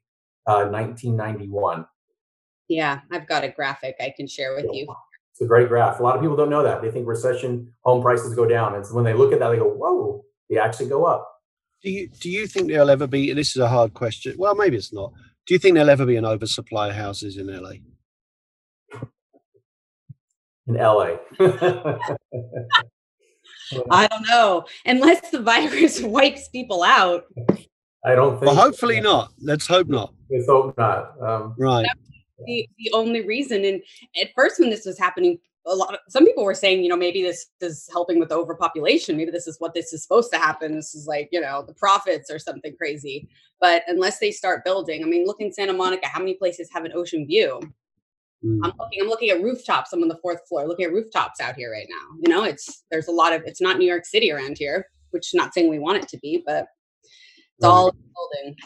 [0.46, 1.86] uh, 1991
[2.68, 4.86] yeah i've got a graphic i can share with you.
[5.32, 6.00] It's a great graph.
[6.00, 6.82] A lot of people don't know that.
[6.82, 8.74] They think recession home prices go down.
[8.74, 11.30] And so when they look at that they go whoa they actually go up.
[11.82, 14.76] Do you do you think there'll ever be this is a hard question well maybe
[14.76, 15.12] it's not.
[15.46, 17.72] Do you think there'll ever be an oversupply of houses in LA?
[20.66, 21.16] In LA.
[23.90, 24.64] I don't know.
[24.86, 27.24] Unless the virus wipes people out.
[28.04, 28.46] I don't think.
[28.46, 29.02] Well, hopefully so.
[29.02, 29.32] not.
[29.40, 30.14] Let's hope not.
[30.30, 31.20] Let's hope not.
[31.20, 31.86] Um, right.
[32.46, 33.64] The, the only reason.
[33.64, 33.82] And
[34.20, 36.96] at first, when this was happening, a lot of some people were saying, you know,
[36.96, 39.16] maybe this is helping with overpopulation.
[39.16, 40.74] Maybe this is what this is supposed to happen.
[40.74, 43.28] This is like, you know, the prophets or something crazy.
[43.60, 46.84] But unless they start building, I mean, look in Santa Monica, how many places have
[46.84, 47.60] an ocean view?
[48.44, 48.60] Mm.
[48.62, 49.92] I'm looking, I'm looking at rooftops.
[49.92, 52.16] I'm on the fourth floor, looking at rooftops out here right now.
[52.20, 55.30] You know, it's there's a lot of it's not New York City around here, which
[55.34, 56.66] not saying we want it to be, but
[57.02, 57.68] it's right.
[57.68, 58.56] all building.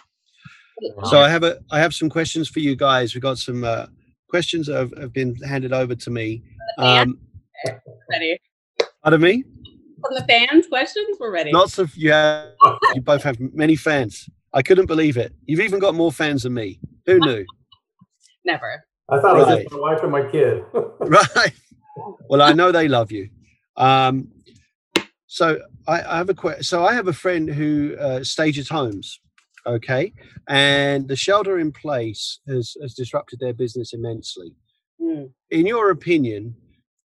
[1.05, 3.15] So I have a I have some questions for you guys.
[3.15, 3.87] We've got some uh,
[4.29, 6.43] questions that have, have been handed over to me.
[6.79, 7.19] Um,
[8.11, 8.39] ready.
[9.05, 9.45] Out of me?
[10.01, 11.17] From the fans, questions?
[11.21, 11.53] We're ready.
[11.53, 12.49] Lots of you have
[12.95, 14.29] you both have many fans.
[14.53, 15.33] I couldn't believe it.
[15.47, 16.79] You've even got more fans than me.
[17.07, 17.47] Who knew?
[18.45, 18.85] Never.
[19.13, 19.43] I thought right.
[19.43, 20.65] it was just my wife and my kid.
[21.01, 21.53] right.
[22.29, 23.29] Well, I know they love you.
[23.77, 24.29] Um,
[25.27, 26.63] so I, I have a question.
[26.63, 29.21] So I have a friend who uh, stages homes
[29.67, 30.13] okay
[30.49, 34.55] and the shelter in place has, has disrupted their business immensely
[35.01, 35.31] mm.
[35.51, 36.55] in your opinion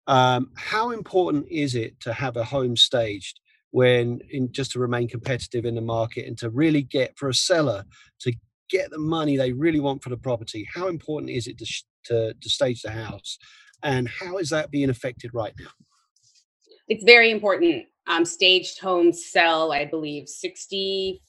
[0.07, 3.39] um, how important is it to have a home staged
[3.71, 7.33] when in just to remain competitive in the market and to really get for a
[7.33, 7.83] seller
[8.19, 8.33] to
[8.69, 11.65] get the money they really want for the property how important is it to,
[12.05, 13.38] to, to stage the house
[13.83, 15.71] and how is that being affected right now
[16.88, 21.19] it's very important um, staged homes sell, I believe, 65%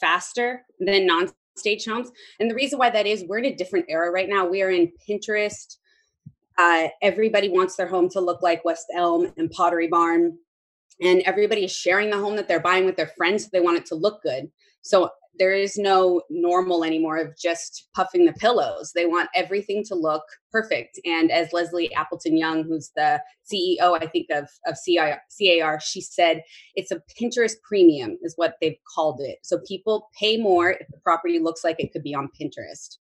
[0.00, 2.10] faster than non staged homes.
[2.40, 4.46] And the reason why that is, we're in a different era right now.
[4.46, 5.76] We are in Pinterest.
[6.56, 10.38] Uh, everybody wants their home to look like West Elm and Pottery Barn.
[11.00, 13.44] And everybody is sharing the home that they're buying with their friends.
[13.44, 14.50] So they want it to look good.
[14.80, 18.92] So there is no normal anymore of just puffing the pillows.
[18.94, 20.22] They want everything to look
[20.52, 20.98] perfect.
[21.04, 23.20] And as Leslie Appleton Young, who's the
[23.50, 26.42] CEO, I think, of, of CAR, she said
[26.74, 29.38] it's a Pinterest premium, is what they've called it.
[29.42, 32.96] So people pay more if the property looks like it could be on Pinterest.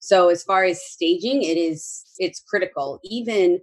[0.00, 3.00] So as far as staging, it is it's critical.
[3.04, 3.60] Even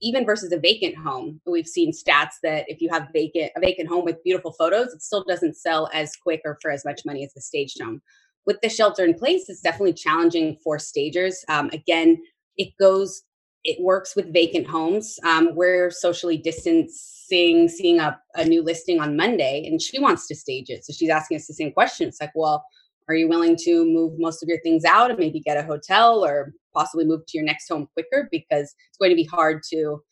[0.00, 3.88] even versus a vacant home, we've seen stats that if you have vacant a vacant
[3.88, 7.24] home with beautiful photos, it still doesn't sell as quick or for as much money
[7.24, 8.00] as a staged home.
[8.46, 11.44] With the shelter in place, it's definitely challenging for stagers.
[11.48, 12.18] Um, again,
[12.56, 13.22] it goes
[13.64, 15.18] it works with vacant homes.
[15.24, 20.34] Um, we're socially distancing, seeing a, a new listing on Monday, and she wants to
[20.34, 20.84] stage it.
[20.84, 22.08] So she's asking us the same question.
[22.08, 22.64] It's like, well,
[23.08, 26.24] are you willing to move most of your things out and maybe get a hotel
[26.24, 28.28] or possibly move to your next home quicker?
[28.30, 30.02] Because it's going to be hard to,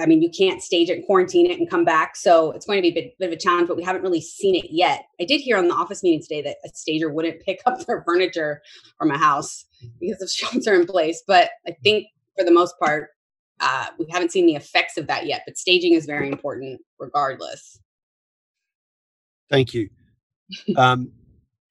[0.00, 2.16] I mean, you can't stage it, quarantine it, and come back.
[2.16, 4.20] So it's going to be a bit, bit of a challenge, but we haven't really
[4.20, 5.04] seen it yet.
[5.20, 8.02] I did hear on the office meeting today that a stager wouldn't pick up their
[8.04, 8.62] furniture
[8.98, 9.64] from a house
[10.00, 11.22] because of shelter in place.
[11.26, 13.10] But I think for the most part,
[13.60, 15.42] uh, we haven't seen the effects of that yet.
[15.46, 17.78] But staging is very important regardless.
[19.48, 19.88] Thank you.
[20.76, 21.12] Um,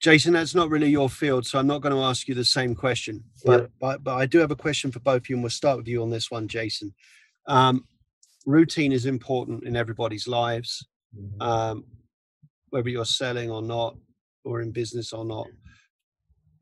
[0.01, 2.73] Jason, that's not really your field, so I'm not going to ask you the same
[2.73, 3.23] question.
[3.45, 3.67] But, yeah.
[3.79, 5.87] but, but I do have a question for both of you, and we'll start with
[5.87, 6.93] you on this one, Jason.
[7.47, 7.85] Um,
[8.47, 11.41] routine is important in everybody's lives, mm-hmm.
[11.41, 11.85] um,
[12.71, 13.95] whether you're selling or not,
[14.43, 15.45] or in business or not.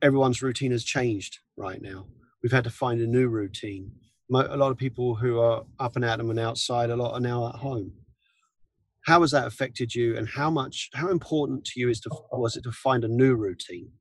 [0.02, 2.08] Everyone's routine has changed right now.
[2.44, 3.92] We've had to find a new routine.
[4.32, 7.22] A lot of people who are up and at them and outside, a lot are
[7.22, 7.94] now at home
[9.06, 12.56] how has that affected you and how much how important to you is to was
[12.56, 13.92] it to find a new routine?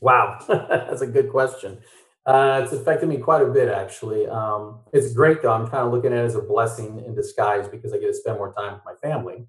[0.00, 0.38] Wow.
[0.48, 1.78] That's a good question.
[2.26, 4.26] Uh, it's affected me quite a bit actually.
[4.26, 5.52] Um, it's great though.
[5.52, 8.14] I'm kind of looking at it as a blessing in disguise because i get to
[8.14, 9.46] spend more time with my family.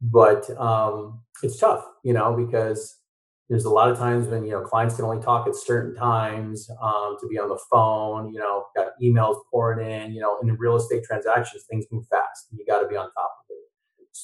[0.00, 2.98] But um, it's tough you know because
[3.48, 6.70] there's a lot of times when you know clients can only talk at certain times
[6.80, 10.54] um, to be on the phone you know got emails pouring in you know in
[10.56, 13.21] real estate transactions things move fast and you got to be on top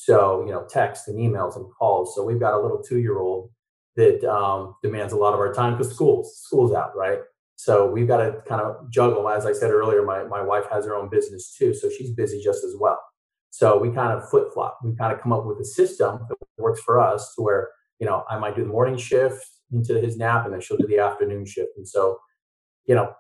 [0.09, 2.15] so, you know, text and emails and calls.
[2.15, 3.51] So we've got a little two-year-old
[3.97, 7.19] that um, demands a lot of our time because school's school's out, right?
[7.57, 9.29] So we've got to kind of juggle.
[9.29, 12.41] As I said earlier, my, my wife has her own business too, so she's busy
[12.43, 12.99] just as well.
[13.51, 14.79] So we kind of flip flop.
[14.83, 17.69] We kind of come up with a system that works for us to where,
[18.01, 20.87] you know, I might do the morning shift into his nap and then she'll do
[20.87, 21.73] the afternoon shift.
[21.77, 22.19] And so,
[22.87, 23.13] you know,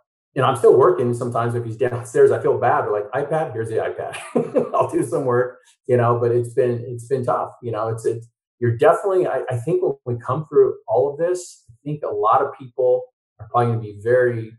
[0.43, 1.15] know, I'm still working.
[1.15, 2.87] Sometimes if he's downstairs, I feel bad.
[2.87, 4.73] Like iPad, here's the iPad.
[4.75, 6.19] I'll do some work, you know.
[6.19, 7.53] But it's been it's been tough.
[7.63, 9.27] You know, it's it's you're definitely.
[9.27, 12.53] I, I think when we come through all of this, I think a lot of
[12.59, 13.03] people
[13.41, 14.53] are probably going to be very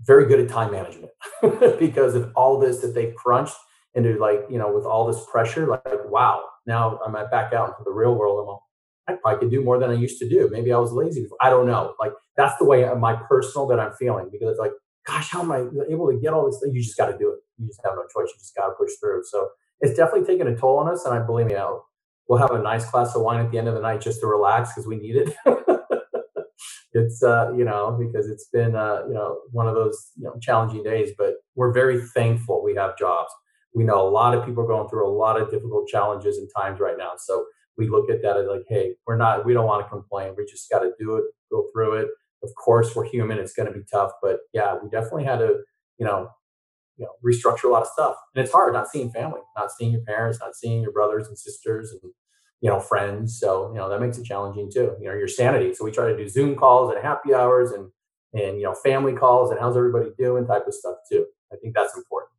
[0.00, 1.10] very good at time management
[1.78, 3.56] because of all this that they've crunched
[3.94, 7.82] into like you know with all this pressure like, wow now i'm back out into
[7.84, 8.60] the real world
[9.08, 10.48] I probably could do more than I used to do.
[10.52, 11.22] Maybe I was lazy.
[11.22, 11.38] Before.
[11.40, 11.94] I don't know.
[11.98, 14.72] Like that's the way my personal that I'm feeling because it's like,
[15.06, 16.62] gosh, how am I able to get all this?
[16.70, 17.38] You just got to do it.
[17.58, 18.30] You just have no choice.
[18.32, 19.22] You just got to push through.
[19.24, 19.48] So
[19.80, 21.04] it's definitely taken a toll on us.
[21.04, 21.86] And I believe me, I'll,
[22.28, 24.26] we'll have a nice glass of wine at the end of the night just to
[24.26, 25.34] relax because we need it.
[26.92, 30.34] it's uh, you know because it's been uh, you know one of those you know
[30.40, 31.10] challenging days.
[31.16, 33.30] But we're very thankful we have jobs.
[33.74, 36.48] We know a lot of people are going through a lot of difficult challenges and
[36.56, 37.12] times right now.
[37.18, 37.46] So
[37.78, 40.34] we look at that as like, hey, we're not, we don't want to complain.
[40.36, 42.08] We just got to do it, go through it.
[42.42, 43.38] Of course, we're human.
[43.38, 45.60] It's going to be tough, but yeah, we definitely had to,
[45.98, 46.30] you know,
[46.96, 48.16] you know, restructure a lot of stuff.
[48.34, 51.38] And it's hard not seeing family, not seeing your parents, not seeing your brothers and
[51.38, 52.12] sisters and,
[52.60, 53.38] you know, friends.
[53.38, 55.74] So, you know, that makes it challenging too, you know, your sanity.
[55.74, 57.90] So we try to do Zoom calls and happy hours and,
[58.34, 61.24] and, you know, family calls and how's everybody doing type of stuff too.
[61.52, 62.32] I think that's important.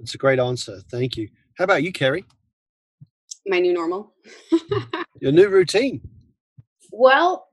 [0.00, 0.80] It's a great answer.
[0.90, 1.28] Thank you.
[1.54, 2.24] How about you, Keri?
[3.46, 4.14] My new normal.
[5.20, 6.00] Your new routine.
[6.92, 7.48] Well,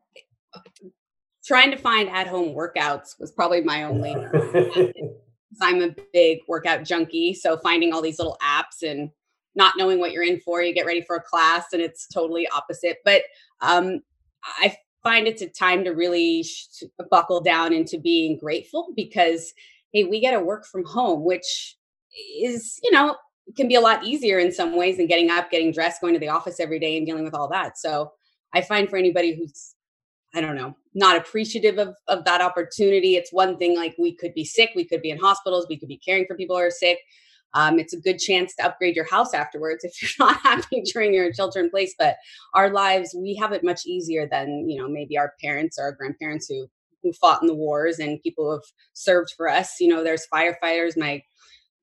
[1.45, 4.15] trying to find at home workouts was probably my only.
[5.61, 7.33] I'm a big workout junkie.
[7.33, 9.09] So finding all these little apps and
[9.55, 12.47] not knowing what you're in for, you get ready for a class and it's totally
[12.49, 12.97] opposite.
[13.03, 13.23] But
[13.61, 14.01] um,
[14.43, 19.53] I find it's a time to really sh- buckle down into being grateful because,
[19.91, 21.77] hey, we get to work from home, which
[22.41, 23.15] is, you know,
[23.55, 26.19] can be a lot easier in some ways than getting up, getting dressed, going to
[26.19, 27.77] the office every day and dealing with all that.
[27.77, 28.11] So
[28.53, 29.75] I find for anybody who's,
[30.33, 34.33] I don't know, not appreciative of, of that opportunity, it's one thing like we could
[34.33, 36.71] be sick, we could be in hospitals, we could be caring for people who are
[36.71, 36.99] sick.
[37.55, 41.13] Um, it's a good chance to upgrade your house afterwards if you're not happy during
[41.13, 41.95] your shelter in place.
[41.97, 42.17] But
[42.53, 45.91] our lives, we have it much easier than you know maybe our parents or our
[45.91, 46.67] grandparents who
[47.01, 49.79] who fought in the wars and people who have served for us.
[49.79, 50.97] You know, there's firefighters.
[50.97, 51.23] My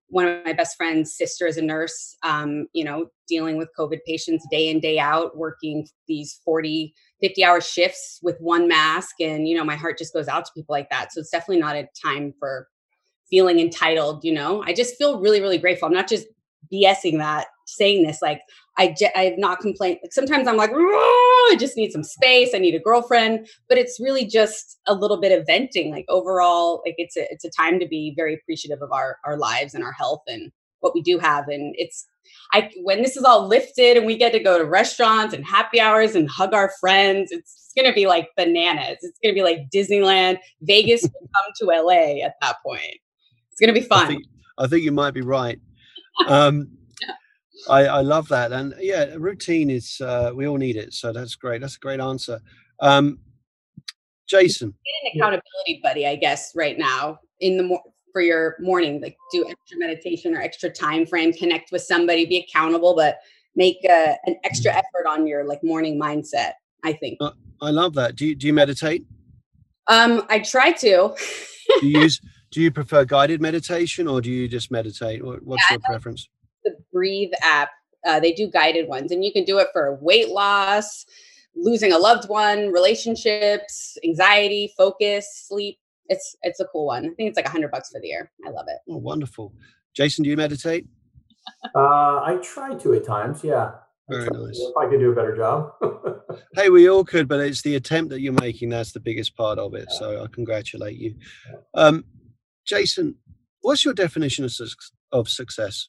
[0.08, 3.98] one of my best friends' sister is a nurse, um, you know, dealing with COVID
[4.06, 9.16] patients day in, day out, working these 40, 50 hour shifts with one mask.
[9.20, 11.12] And, you know, my heart just goes out to people like that.
[11.12, 12.68] So it's definitely not a time for
[13.28, 14.62] feeling entitled, you know.
[14.64, 15.86] I just feel really, really grateful.
[15.86, 16.26] I'm not just
[16.72, 18.20] BSing that, saying this.
[18.22, 18.40] Like,
[18.78, 19.98] I, I have not complained.
[20.02, 22.50] Like, sometimes I'm like, I just need some space.
[22.54, 23.48] I need a girlfriend.
[23.68, 25.90] But it's really just a little bit of venting.
[25.90, 29.36] Like, overall, like, it's a, it's a time to be very appreciative of our, our
[29.36, 30.50] lives and our health and
[30.80, 31.48] what we do have.
[31.48, 32.06] And it's,
[32.52, 35.80] I, when this is all lifted and we get to go to restaurants and happy
[35.80, 38.98] hours and hug our friends, it's going to be like bananas.
[39.02, 40.38] It's going to be like Disneyland.
[40.62, 42.96] Vegas will come to LA at that point.
[43.50, 44.04] It's going to be fun.
[44.04, 44.24] I think,
[44.58, 45.58] I think, you might be right.
[46.26, 46.68] Um.
[47.68, 48.52] I, I, love that.
[48.52, 50.94] And yeah, routine is, uh, we all need it.
[50.94, 51.60] So that's great.
[51.60, 52.40] That's a great answer.
[52.80, 53.18] Um,
[54.28, 54.74] Jason.
[54.84, 59.16] Get an accountability buddy, I guess, right now in the mo- for your morning, like
[59.30, 63.18] do extra meditation or extra time frame, connect with somebody, be accountable, but
[63.54, 66.52] make uh, an extra effort on your like morning mindset.
[66.84, 67.18] I think.
[67.20, 68.16] Uh, I love that.
[68.16, 69.04] Do you, do you meditate?
[69.88, 71.14] Um, I try to.
[71.80, 75.22] do you use do you prefer guided meditation or do you just meditate?
[75.22, 76.28] What's yeah, your preference?
[76.66, 77.70] The Breathe app.
[78.06, 81.06] Uh, they do guided ones, and you can do it for weight loss,
[81.56, 85.78] losing a loved one, relationships, anxiety, focus, sleep.
[86.08, 87.04] It's it's a cool one.
[87.04, 88.30] I think it's like a hundred bucks for the year.
[88.46, 88.78] I love it.
[88.88, 89.54] Oh, wonderful.
[89.94, 90.86] Jason, do you meditate?
[91.74, 93.42] uh, I try to at times.
[93.42, 93.72] Yeah.
[94.08, 94.60] Very nice.
[94.60, 95.72] If I could do a better job.
[96.54, 99.58] hey, we all could, but it's the attempt that you're making that's the biggest part
[99.58, 99.90] of it.
[99.90, 101.16] So I congratulate you.
[101.74, 102.04] Um,
[102.64, 103.16] Jason,
[103.62, 104.52] what's your definition of,
[105.10, 105.88] of success?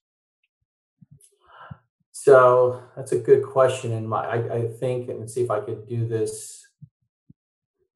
[2.28, 3.94] So that's a good question.
[3.94, 6.62] And my, I, I think, and see if I could do this.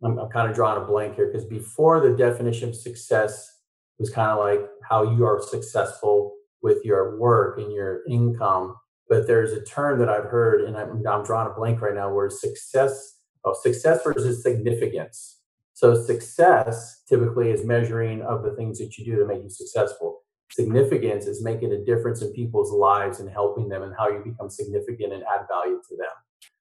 [0.01, 3.59] I'm, I'm kind of drawing a blank here because before the definition of success
[3.99, 8.77] was kind of like how you are successful with your work and your income.
[9.09, 12.13] But there's a term that I've heard, and I'm, I'm drawing a blank right now,
[12.13, 15.41] where success, oh, success versus significance.
[15.73, 20.21] So success typically is measuring of the things that you do to make you successful.
[20.51, 24.49] Significance is making a difference in people's lives and helping them and how you become
[24.49, 26.11] significant and add value to them.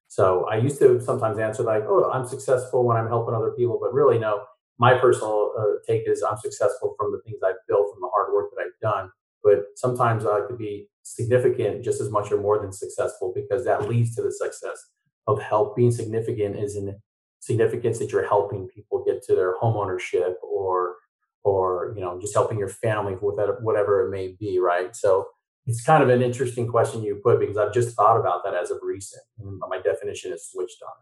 [0.08, 3.78] So I used to sometimes answer like, "Oh, I'm successful when I'm helping other people,"
[3.80, 4.44] but really, no.
[4.78, 8.32] My personal uh, take is I'm successful from the things I've built, from the hard
[8.32, 9.10] work that I've done.
[9.44, 13.64] But sometimes I like to be significant just as much or more than successful because
[13.64, 14.78] that leads to the success
[15.26, 15.76] of help.
[15.76, 16.96] Being significant is in
[17.40, 20.96] significance that you're helping people get to their homeownership or
[21.44, 25.26] or you know just helping your family with that, whatever it may be right so
[25.66, 28.70] it's kind of an interesting question you put because i've just thought about that as
[28.70, 30.92] of recent and my definition is switched on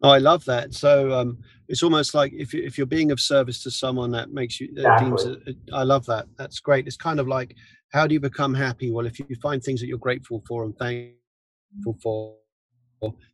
[0.00, 0.74] Oh, I love that.
[0.74, 4.30] So um, it's almost like if you, if you're being of service to someone that
[4.30, 5.06] makes you exactly.
[5.06, 6.26] deems it, I love that.
[6.36, 6.86] That's great.
[6.86, 7.56] It's kind of like
[7.92, 8.90] how do you become happy?
[8.90, 12.36] Well, if you find things that you're grateful for and thankful for,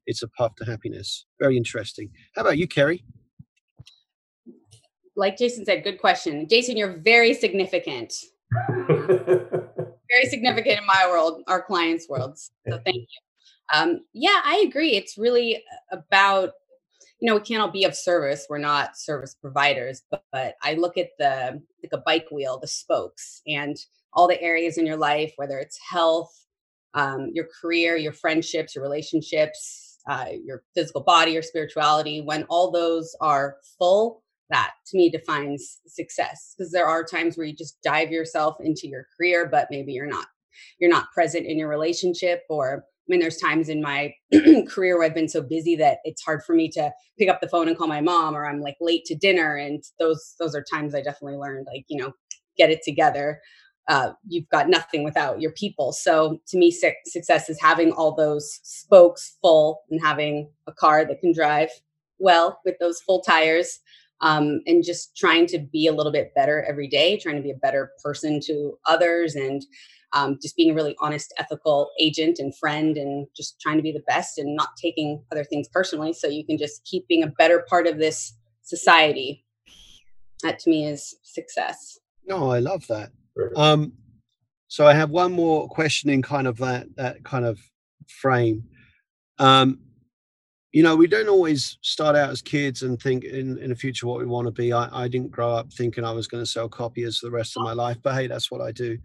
[0.06, 1.26] it's a path to happiness.
[1.40, 2.10] Very interesting.
[2.34, 3.04] How about you, Keri?
[5.16, 6.48] Like Jason said, good question.
[6.48, 8.12] Jason, you're very significant.
[8.76, 12.50] very significant in my world, our clients' worlds.
[12.68, 13.06] So thank you.
[13.72, 14.96] Um, yeah, I agree.
[14.96, 16.52] It's really about
[17.20, 20.74] you know we can't all be of service we're not service providers but, but, i
[20.74, 23.76] look at the like a bike wheel, the spokes, and
[24.12, 26.46] all the areas in your life, whether it's health,
[26.94, 32.70] um, your career, your friendships, your relationships, uh, your physical body, your spirituality, when all
[32.70, 36.54] those are full, that to me defines success.
[36.56, 40.06] Because there are times where you just dive yourself into your career, but maybe you're
[40.06, 40.26] not
[40.78, 44.14] you're not present in your relationship or I mean, there's times in my
[44.68, 47.48] career where I've been so busy that it's hard for me to pick up the
[47.48, 50.62] phone and call my mom, or I'm like late to dinner, and those those are
[50.62, 52.12] times I definitely learned, like you know,
[52.56, 53.42] get it together.
[53.88, 55.92] Uh, you've got nothing without your people.
[55.92, 61.04] So to me, su- success is having all those spokes full and having a car
[61.04, 61.68] that can drive
[62.18, 63.80] well with those full tires,
[64.24, 67.50] um, and just trying to be a little bit better every day, trying to be
[67.50, 69.62] a better person to others, and
[70.14, 73.92] um, just being a really honest, ethical agent and friend, and just trying to be
[73.92, 76.14] the best and not taking other things personally.
[76.14, 79.44] So you can just keep being a better part of this society.
[80.42, 81.98] That to me is success.
[82.26, 83.10] No, I love that.
[83.56, 83.92] Um,
[84.68, 87.60] so I have one more question in kind of that that kind of
[88.08, 88.64] frame.
[89.38, 89.80] Um,
[90.74, 94.08] you know, we don't always start out as kids and think in, in the future
[94.08, 94.72] what we want to be.
[94.72, 97.56] I, I didn't grow up thinking I was going to sell copiers for the rest
[97.56, 98.98] of my life, but hey, that's what I do.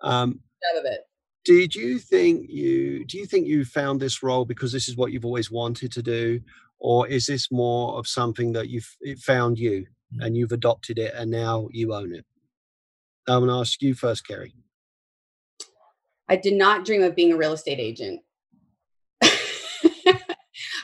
[0.00, 0.40] Um,
[0.76, 1.02] of it.
[1.44, 5.12] Did you think you do you think you found this role because this is what
[5.12, 6.40] you've always wanted to do,
[6.80, 10.26] or is this more of something that you've it found you mm.
[10.26, 12.26] and you've adopted it and now you own it?
[13.28, 14.54] I'm going to ask you first, Keri.
[16.28, 18.22] I did not dream of being a real estate agent.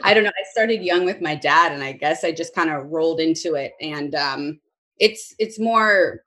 [0.03, 0.31] I don't know.
[0.31, 3.55] I started young with my dad, and I guess I just kind of rolled into
[3.55, 3.73] it.
[3.81, 4.61] And um,
[4.99, 6.23] it's it's more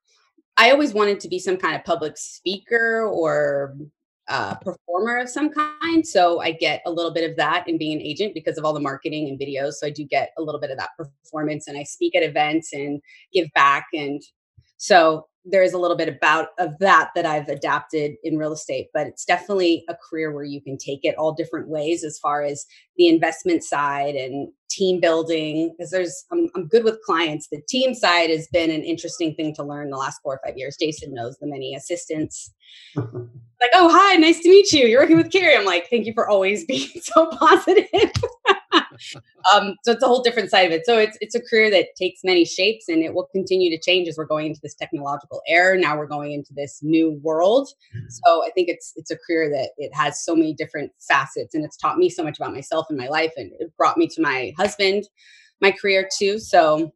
[0.58, 3.76] I always wanted to be some kind of public speaker or
[4.28, 6.06] uh, performer of some kind.
[6.06, 8.74] So I get a little bit of that in being an agent because of all
[8.74, 9.74] the marketing and videos.
[9.74, 12.74] So I do get a little bit of that performance and I speak at events
[12.74, 13.02] and
[13.34, 13.88] give back.
[13.94, 14.22] And
[14.82, 18.88] so there is a little bit about of that that I've adapted in real estate,
[18.96, 22.42] but it's definitely a career where you can take it all different ways as far
[22.42, 22.66] as
[22.98, 25.76] the investment side and team building.
[25.78, 27.48] Because there's, I'm, I'm good with clients.
[27.52, 30.58] The team side has been an interesting thing to learn the last four or five
[30.58, 30.78] years.
[30.80, 32.52] Jason knows the many assistants.
[32.96, 34.88] like, oh, hi, nice to meet you.
[34.88, 35.56] You're working with Keri.
[35.56, 37.86] I'm like, thank you for always being so positive.
[39.54, 40.86] Um, so it's a whole different side of it.
[40.86, 44.08] So it's it's a career that takes many shapes and it will continue to change
[44.08, 45.78] as we're going into this technological era.
[45.78, 47.70] Now we're going into this new world.
[47.96, 48.06] Mm-hmm.
[48.10, 51.64] So I think it's it's a career that it has so many different facets and
[51.64, 54.22] it's taught me so much about myself and my life and it brought me to
[54.22, 55.08] my husband,
[55.62, 56.40] my career too.
[56.40, 56.92] So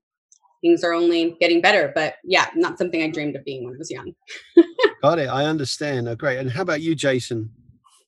[0.66, 1.92] things are only getting better.
[1.94, 4.14] But yeah, not something I dreamed of being when I was young.
[5.02, 5.28] Got it.
[5.28, 6.08] I understand.
[6.08, 6.40] Oh, great.
[6.40, 7.52] And how about you, Jason?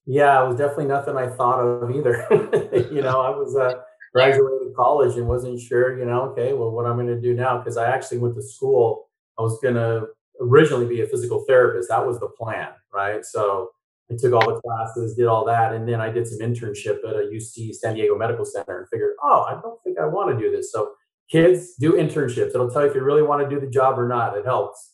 [0.05, 2.25] Yeah, it was definitely nothing I thought of either.
[2.91, 3.81] you know, I was uh,
[4.13, 7.57] graduated college and wasn't sure, you know, okay, well, what I'm going to do now
[7.57, 9.09] because I actually went to school.
[9.37, 10.07] I was going to
[10.41, 11.89] originally be a physical therapist.
[11.89, 13.23] That was the plan, right?
[13.25, 13.71] So
[14.11, 17.15] I took all the classes, did all that, and then I did some internship at
[17.15, 20.43] a UC San Diego Medical Center and figured, oh, I don't think I want to
[20.43, 20.71] do this.
[20.71, 20.93] So
[21.29, 22.49] kids do internships.
[22.49, 24.37] It'll tell you if you really want to do the job or not.
[24.37, 24.93] It helps.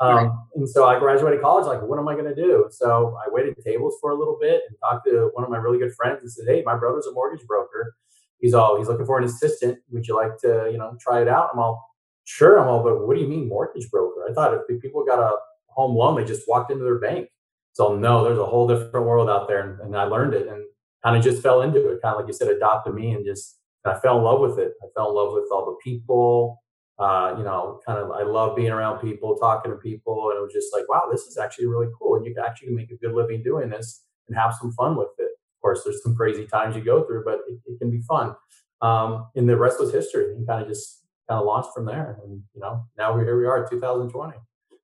[0.00, 0.30] Um, right.
[0.56, 2.68] And so I graduated college, like, what am I going to do?
[2.70, 5.78] So I waited tables for a little bit and talked to one of my really
[5.78, 7.94] good friends and said, hey, my brother's a mortgage broker.
[8.40, 9.78] He's all, he's looking for an assistant.
[9.90, 11.50] Would you like to, you know, try it out?
[11.52, 12.58] I'm all, sure.
[12.58, 14.26] I'm all, but what do you mean mortgage broker?
[14.28, 15.36] I thought if people got a
[15.68, 17.28] home loan, they just walked into their bank.
[17.72, 19.60] So no, there's a whole different world out there.
[19.60, 20.64] And, and I learned it and
[21.02, 22.02] kind of just fell into it.
[22.02, 24.72] Kind of like you said, adopted me and just, I fell in love with it.
[24.82, 26.62] I fell in love with all the people,
[26.98, 30.42] uh, you know, kind of I love being around people, talking to people, and it
[30.42, 32.96] was just like, wow, this is actually really cool, and you can actually make a
[32.96, 35.32] good living doing this and have some fun with it.
[35.64, 38.34] Of course, there's some crazy times you go through, but it, it can be fun.
[38.82, 42.18] Um, and the rest was history, and kind of just kind of launched from there.
[42.22, 43.38] And you know, now we're here.
[43.38, 44.36] We are, 2020.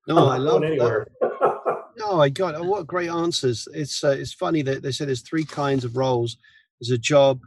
[0.07, 1.05] No, I love anywhere.
[1.97, 3.67] no, I got oh, what great answers.
[3.75, 6.37] It's uh, it's funny that they say there's three kinds of roles:
[6.79, 7.41] there's a job,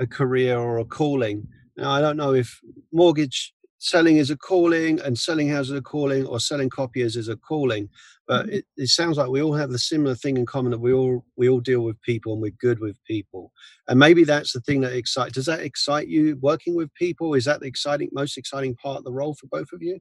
[0.00, 1.46] a career, or a calling.
[1.76, 2.58] Now, I don't know if
[2.92, 7.36] mortgage selling is a calling and selling houses a calling or selling copiers is a
[7.36, 7.88] calling
[8.28, 8.54] but mm-hmm.
[8.54, 11.24] it, it, sounds like we all have the similar thing in common that we all
[11.36, 13.50] we all deal with people and we're good with people
[13.88, 17.44] and maybe that's the thing that excites does that excite you working with people is
[17.44, 19.98] that the exciting most exciting part of the role for both of you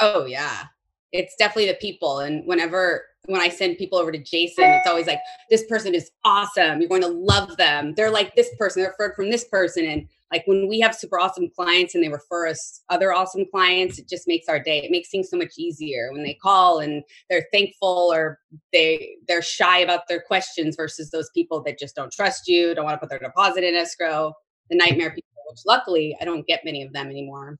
[0.00, 0.64] oh yeah
[1.12, 5.06] it's definitely the people and whenever when I send people over to Jason, it's always
[5.06, 6.80] like, this person is awesome.
[6.80, 7.94] You're going to love them.
[7.96, 9.86] They're like this person, they're referred from this person.
[9.86, 13.98] And like when we have super awesome clients and they refer us other awesome clients
[13.98, 17.02] it just makes our day it makes things so much easier when they call and
[17.30, 18.38] they're thankful or
[18.72, 22.84] they they're shy about their questions versus those people that just don't trust you don't
[22.84, 24.32] want to put their deposit in escrow
[24.70, 27.56] the nightmare people which luckily i don't get many of them anymore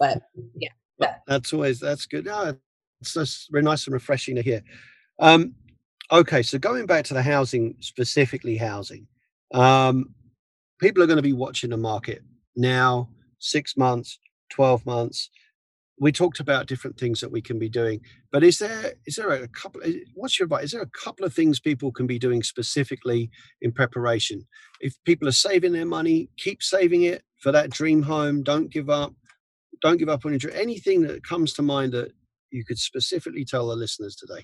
[0.00, 0.20] but
[0.56, 1.20] yeah that.
[1.28, 2.56] that's always that's good no,
[3.00, 4.62] it's just very nice and refreshing to hear.
[5.18, 5.54] Um,
[6.12, 9.06] okay, so going back to the housing, specifically housing,
[9.52, 10.14] um,
[10.80, 12.22] people are going to be watching the market
[12.56, 13.08] now,
[13.38, 14.18] six months,
[14.50, 15.30] 12 months.
[15.98, 18.00] We talked about different things that we can be doing,
[18.32, 19.82] but is there is there a couple?
[20.14, 20.64] What's your advice?
[20.64, 24.46] Is there a couple of things people can be doing specifically in preparation?
[24.80, 28.42] If people are saving their money, keep saving it for that dream home.
[28.42, 29.12] Don't give up.
[29.82, 30.56] Don't give up on your dream.
[30.56, 32.12] Anything that comes to mind that
[32.50, 34.42] you could specifically tell the listeners today?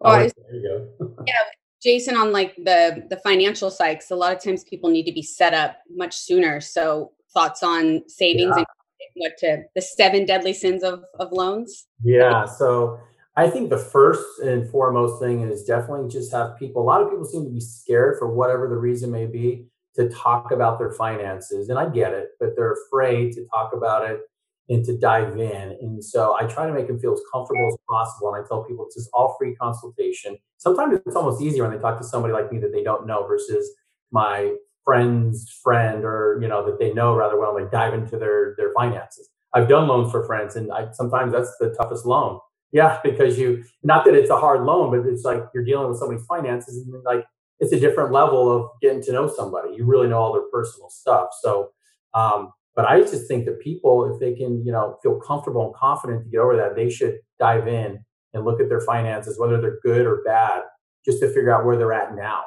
[0.00, 1.14] Oh, there you go.
[1.26, 1.34] yeah,
[1.82, 5.12] Jason, on like the the financial side, because a lot of times people need to
[5.12, 6.60] be set up much sooner.
[6.60, 8.58] So thoughts on savings yeah.
[8.58, 8.66] and
[9.14, 11.86] what to the seven deadly sins of of loans?
[12.02, 12.46] Yeah.
[12.46, 12.98] So
[13.36, 16.82] I think the first and foremost thing is definitely just have people.
[16.82, 20.08] A lot of people seem to be scared for whatever the reason may be to
[20.10, 24.20] talk about their finances, and I get it, but they're afraid to talk about it
[24.68, 25.76] and to dive in.
[25.80, 28.34] And so I try to make them feel as comfortable as possible.
[28.34, 30.36] And I tell people it's just all free consultation.
[30.58, 33.26] Sometimes it's almost easier when they talk to somebody like me that they don't know
[33.26, 33.70] versus
[34.10, 34.54] my
[34.84, 37.56] friend's friend or you know that they know rather well.
[37.56, 39.28] And they dive into their their finances.
[39.54, 42.40] I've done loans for friends, and I sometimes that's the toughest loan.
[42.72, 45.98] Yeah, because you not that it's a hard loan, but it's like you're dealing with
[45.98, 47.24] somebody's finances, and like
[47.60, 49.74] it's a different level of getting to know somebody.
[49.74, 51.30] You really know all their personal stuff.
[51.42, 51.70] So
[52.14, 55.74] um, but I just think that people, if they can, you know, feel comfortable and
[55.74, 57.98] confident to get over that, they should dive in
[58.32, 60.62] and look at their finances, whether they're good or bad,
[61.04, 62.44] just to figure out where they're at now.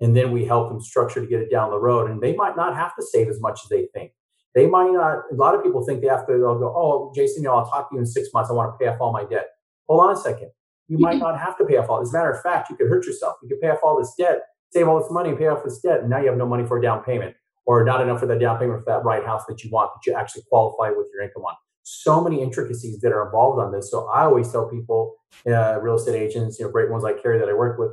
[0.00, 2.08] And then we help them structure to get it down the road.
[2.08, 4.12] And they might not have to save as much as they think.
[4.54, 7.42] They might not, a lot of people think they have to, they'll go, oh, Jason,
[7.42, 8.50] you know, I'll talk to you in six months.
[8.50, 9.46] I want to pay off all my debt.
[9.88, 10.52] Hold on a second.
[10.86, 12.00] You might not have to pay off all.
[12.00, 13.38] As a matter of fact, you could hurt yourself.
[13.42, 16.02] You could pay off all this debt, save all this money, pay off this debt,
[16.02, 17.34] and now you have no money for a down payment
[17.66, 20.10] or not enough for the down payment for that right house that you want that
[20.10, 21.54] you actually qualify with your income on.
[21.82, 23.90] So many intricacies that are involved on this.
[23.90, 27.38] So I always tell people, uh, real estate agents, you know, great ones like Keri
[27.38, 27.90] that I work with,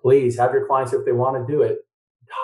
[0.00, 1.78] please have your clients if they want to do it,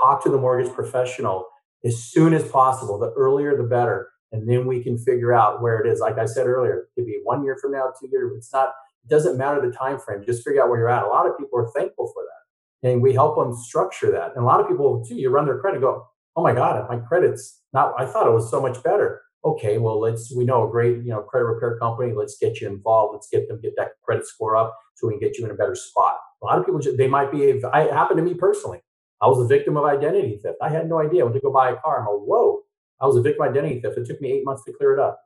[0.01, 1.47] talk to the mortgage professional
[1.85, 2.99] as soon as possible.
[2.99, 6.01] The earlier, the better, and then we can figure out where it is.
[6.01, 8.33] Like I said earlier, it could be one year from now, two years.
[8.37, 8.73] It's not.
[9.05, 10.23] It doesn't matter the time frame.
[10.25, 11.05] Just figure out where you're at.
[11.05, 14.33] A lot of people are thankful for that, and we help them structure that.
[14.35, 15.17] And a lot of people too.
[15.17, 16.07] You run their credit, go,
[16.41, 19.21] oh my God, my credit's not, I thought it was so much better.
[19.45, 22.15] Okay, well, let's, we know a great, you know, credit repair company.
[22.15, 23.13] Let's get you involved.
[23.13, 25.55] Let's get them, get that credit score up so we can get you in a
[25.55, 26.17] better spot.
[26.43, 28.81] A lot of people, they might be, I happened to me personally.
[29.21, 30.57] I was a victim of identity theft.
[30.63, 31.21] I had no idea.
[31.21, 32.01] I went to go buy a car.
[32.01, 32.61] I'm like, whoa,
[33.03, 33.99] I was a victim of identity theft.
[33.99, 35.21] It took me eight months to clear it up.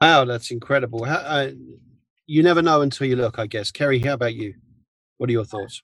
[0.00, 1.04] Wow, that's incredible.
[1.04, 1.50] How, uh,
[2.26, 3.70] you never know until you look, I guess.
[3.70, 4.54] Keri, how about you?
[5.18, 5.82] What are your thoughts?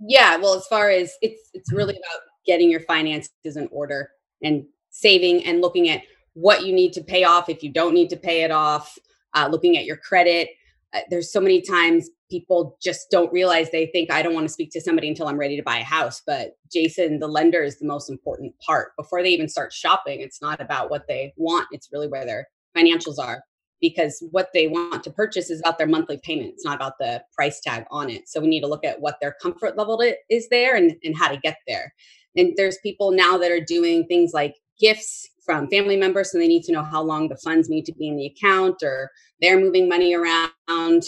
[0.00, 4.10] Yeah, well, as far as it's it's really about getting your finances in order
[4.42, 8.10] and saving and looking at what you need to pay off if you don't need
[8.10, 8.98] to pay it off,
[9.34, 10.48] uh, looking at your credit.
[10.94, 14.52] Uh, there's so many times people just don't realize they think I don't want to
[14.52, 16.22] speak to somebody until I'm ready to buy a house.
[16.26, 20.20] But Jason, the lender is the most important part before they even start shopping.
[20.20, 23.42] It's not about what they want, it's really where their financials are
[23.80, 26.50] because what they want to purchase is about their monthly payment.
[26.54, 28.28] It's not about the price tag on it.
[28.28, 31.28] So we need to look at what their comfort level is there and, and how
[31.28, 31.92] to get there.
[32.36, 36.46] And there's people now that are doing things like gifts from family members, so they
[36.46, 39.10] need to know how long the funds need to be in the account or
[39.40, 41.02] they're moving money around.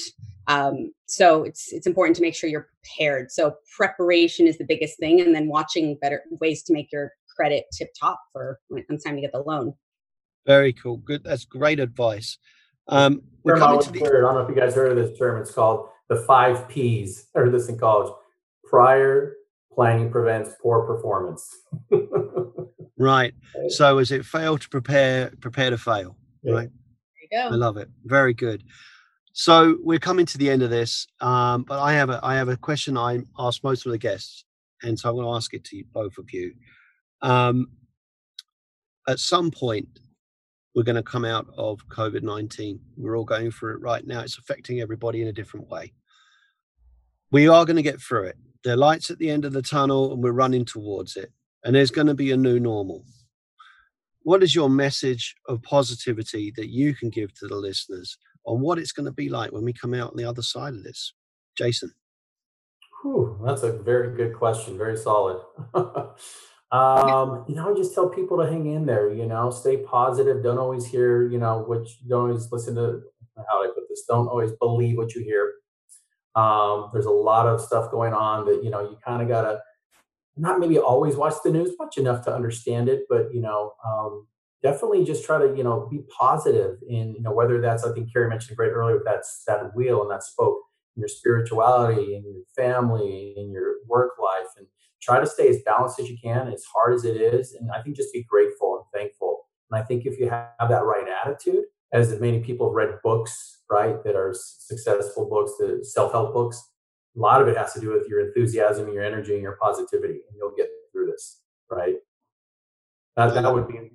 [0.47, 3.31] Um, so it's it's important to make sure you're prepared.
[3.31, 7.65] So preparation is the biggest thing, and then watching better ways to make your credit
[7.77, 9.75] tip top for when it's time to get the loan.
[10.47, 10.97] Very cool.
[10.97, 11.23] Good.
[11.23, 12.39] That's great advice.
[12.89, 15.41] Um, we're coming to the- I don't know if you guys heard of this term.
[15.41, 17.29] It's called the five P's.
[17.37, 18.13] I heard this in college:
[18.65, 19.35] prior,
[19.81, 21.57] planning prevents poor performance.
[22.99, 23.33] right.
[23.69, 26.19] So is it fail to prepare, prepare to fail?
[26.43, 26.53] Yeah.
[26.53, 26.69] Right.
[27.31, 27.55] There you go.
[27.55, 27.89] I love it.
[28.05, 28.63] Very good.
[29.33, 32.51] So we're coming to the end of this, um, but I have a I have
[32.51, 34.45] a question I ask most of the guests,
[34.83, 36.53] and so I'm going to ask it to you, both of you.
[37.23, 37.69] Um,
[39.09, 39.89] at some point,
[40.75, 42.81] we're going to come out of COVID nineteen.
[42.99, 44.21] We're all going through it right now.
[44.21, 45.95] It's affecting everybody in a different way.
[47.33, 50.13] We are going to get through it the light's at the end of the tunnel
[50.13, 51.33] and we're running towards it
[51.65, 53.05] and there's going to be a new normal.
[54.23, 58.79] What is your message of positivity that you can give to the listeners on what
[58.79, 61.15] it's going to be like when we come out on the other side of this?
[61.57, 61.93] Jason.
[63.03, 65.41] Whew, that's a very good question very solid.
[66.73, 70.41] Um, you know i just tell people to hang in there you know stay positive
[70.41, 73.03] don't always hear you know which don't always listen to
[73.37, 74.05] how do i put this?
[74.09, 75.55] Don't always believe what you hear
[76.35, 79.61] um, there's a lot of stuff going on that you know you kind of gotta
[80.37, 84.27] not maybe always watch the news much enough to understand it, but you know um,
[84.63, 88.13] definitely just try to you know be positive in you know whether that's I think
[88.13, 90.61] Keri mentioned great earlier with that that wheel and that spoke
[90.97, 94.67] in your spirituality in your family in your work life and
[95.03, 97.83] try to stay as balanced as you can as hard as it is and I
[97.83, 99.47] think just be grateful and thankful.
[99.71, 103.59] And I think if you have that right attitude as many people have read books
[103.71, 106.71] right that are successful books the self-help books
[107.17, 109.59] a lot of it has to do with your enthusiasm and your energy and your
[109.61, 111.97] positivity and you'll get through this right
[113.17, 113.91] that, that would be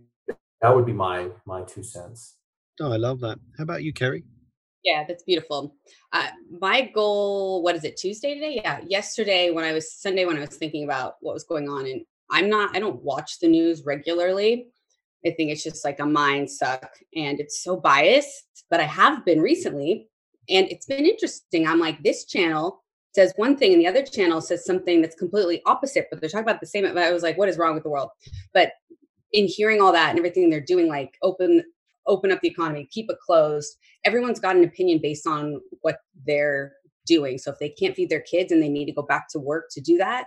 [0.61, 2.35] that would be my my two cents.
[2.81, 3.39] Oh, I love that.
[3.57, 4.23] How about you, Keri?
[4.83, 5.75] Yeah, that's beautiful.
[6.11, 6.27] Uh,
[6.59, 8.61] my goal, what is it, Tuesday today?
[8.63, 11.85] Yeah, yesterday when I was Sunday when I was thinking about what was going on,
[11.85, 14.67] and I'm not, I don't watch the news regularly.
[15.26, 19.26] I think it's just like a mind suck and it's so biased, but I have
[19.26, 20.07] been recently,
[20.49, 21.67] and it's been interesting.
[21.67, 22.84] I'm like, this channel
[23.15, 26.43] says one thing and the other channel says something that's completely opposite, but they're talking
[26.43, 26.84] about the same.
[26.84, 28.09] But I was like, what is wrong with the world?
[28.53, 28.73] But
[29.32, 31.63] in hearing all that and everything they're doing, like open
[32.07, 33.78] open up the economy, keep it closed.
[34.03, 35.97] Everyone's got an opinion based on what
[36.28, 36.73] they're
[37.07, 37.39] doing.
[37.39, 39.65] So if they can't feed their kids and they need to go back to work
[39.71, 40.26] to do that,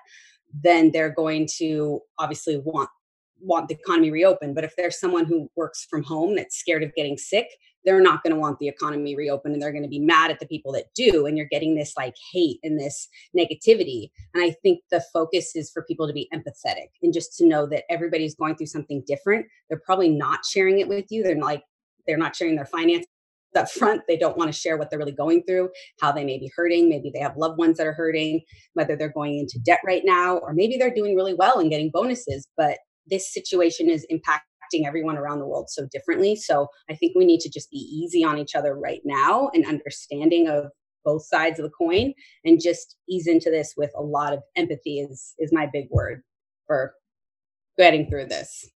[0.53, 2.90] then they're going to obviously want
[3.41, 4.55] want the economy reopened.
[4.55, 7.49] But if there's someone who works from home that's scared of getting sick,
[7.84, 10.41] they're not going to want the economy reopened and they're going to be mad at
[10.41, 11.26] the people that do.
[11.26, 14.11] And you're getting this like hate and this negativity.
[14.34, 17.66] And I think the focus is for people to be empathetic and just to know
[17.66, 19.47] that everybody's going through something different.
[19.68, 21.22] They're probably not sharing it with you.
[21.22, 21.62] They're like,
[22.07, 23.07] they're not sharing their finances
[23.57, 24.03] up front.
[24.07, 25.70] They don't want to share what they're really going through,
[26.01, 26.89] how they may be hurting.
[26.89, 28.43] Maybe they have loved ones that are hurting,
[28.74, 31.91] whether they're going into debt right now, or maybe they're doing really well and getting
[31.91, 32.78] bonuses, but
[33.11, 36.36] this situation is impacting everyone around the world so differently.
[36.36, 39.66] So I think we need to just be easy on each other right now and
[39.66, 40.66] understanding of
[41.04, 42.12] both sides of the coin
[42.44, 46.22] and just ease into this with a lot of empathy is is my big word
[46.66, 46.92] for
[47.78, 48.70] getting through this.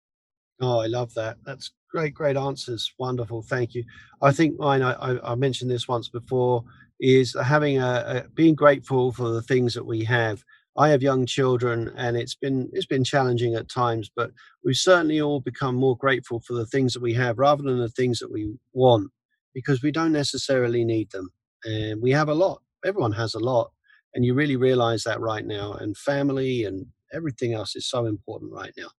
[0.62, 1.38] Oh, I love that.
[1.46, 2.94] That's great, great answers.
[3.00, 3.42] Wonderful.
[3.42, 3.84] Thank you.
[4.22, 6.64] I think mine, I, I mentioned this once before,
[7.00, 10.44] is having a, a being grateful for the things that we have
[10.78, 14.32] I have young children, and it's been it's been challenging at times, but
[14.64, 17.90] we've certainly all become more grateful for the things that we have rather than the
[17.90, 19.12] things that we want,
[19.54, 21.30] because we don't necessarily need them,
[21.66, 22.62] and we have a lot.
[22.86, 23.72] Everyone has a lot,
[24.14, 25.74] and you really realize that right now.
[25.74, 28.90] And family and everything else is so important right now.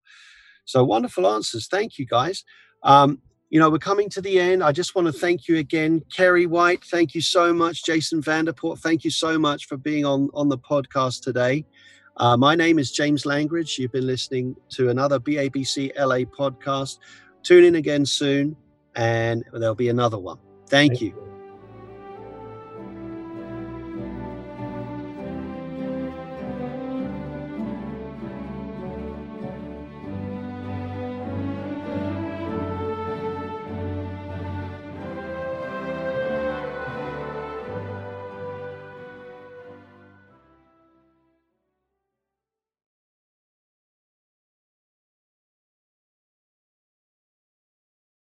[0.65, 1.67] So wonderful answers.
[1.69, 2.45] Thank you, guys.
[2.83, 3.21] Um,
[3.51, 4.63] you know, we're coming to the end.
[4.63, 6.85] I just want to thank you again, Keri White.
[6.85, 8.79] Thank you so much, Jason Vanderpoort.
[8.79, 11.67] Thank you so much for being on on the podcast today.
[12.17, 13.79] Uh, my name is James Langridge.
[13.79, 16.99] You've been listening to another BABC LA podcast.
[17.43, 18.57] Tune in again soon,
[18.95, 20.39] and there'll be another one.
[20.69, 21.09] Thank, thank you.
[21.09, 21.40] you.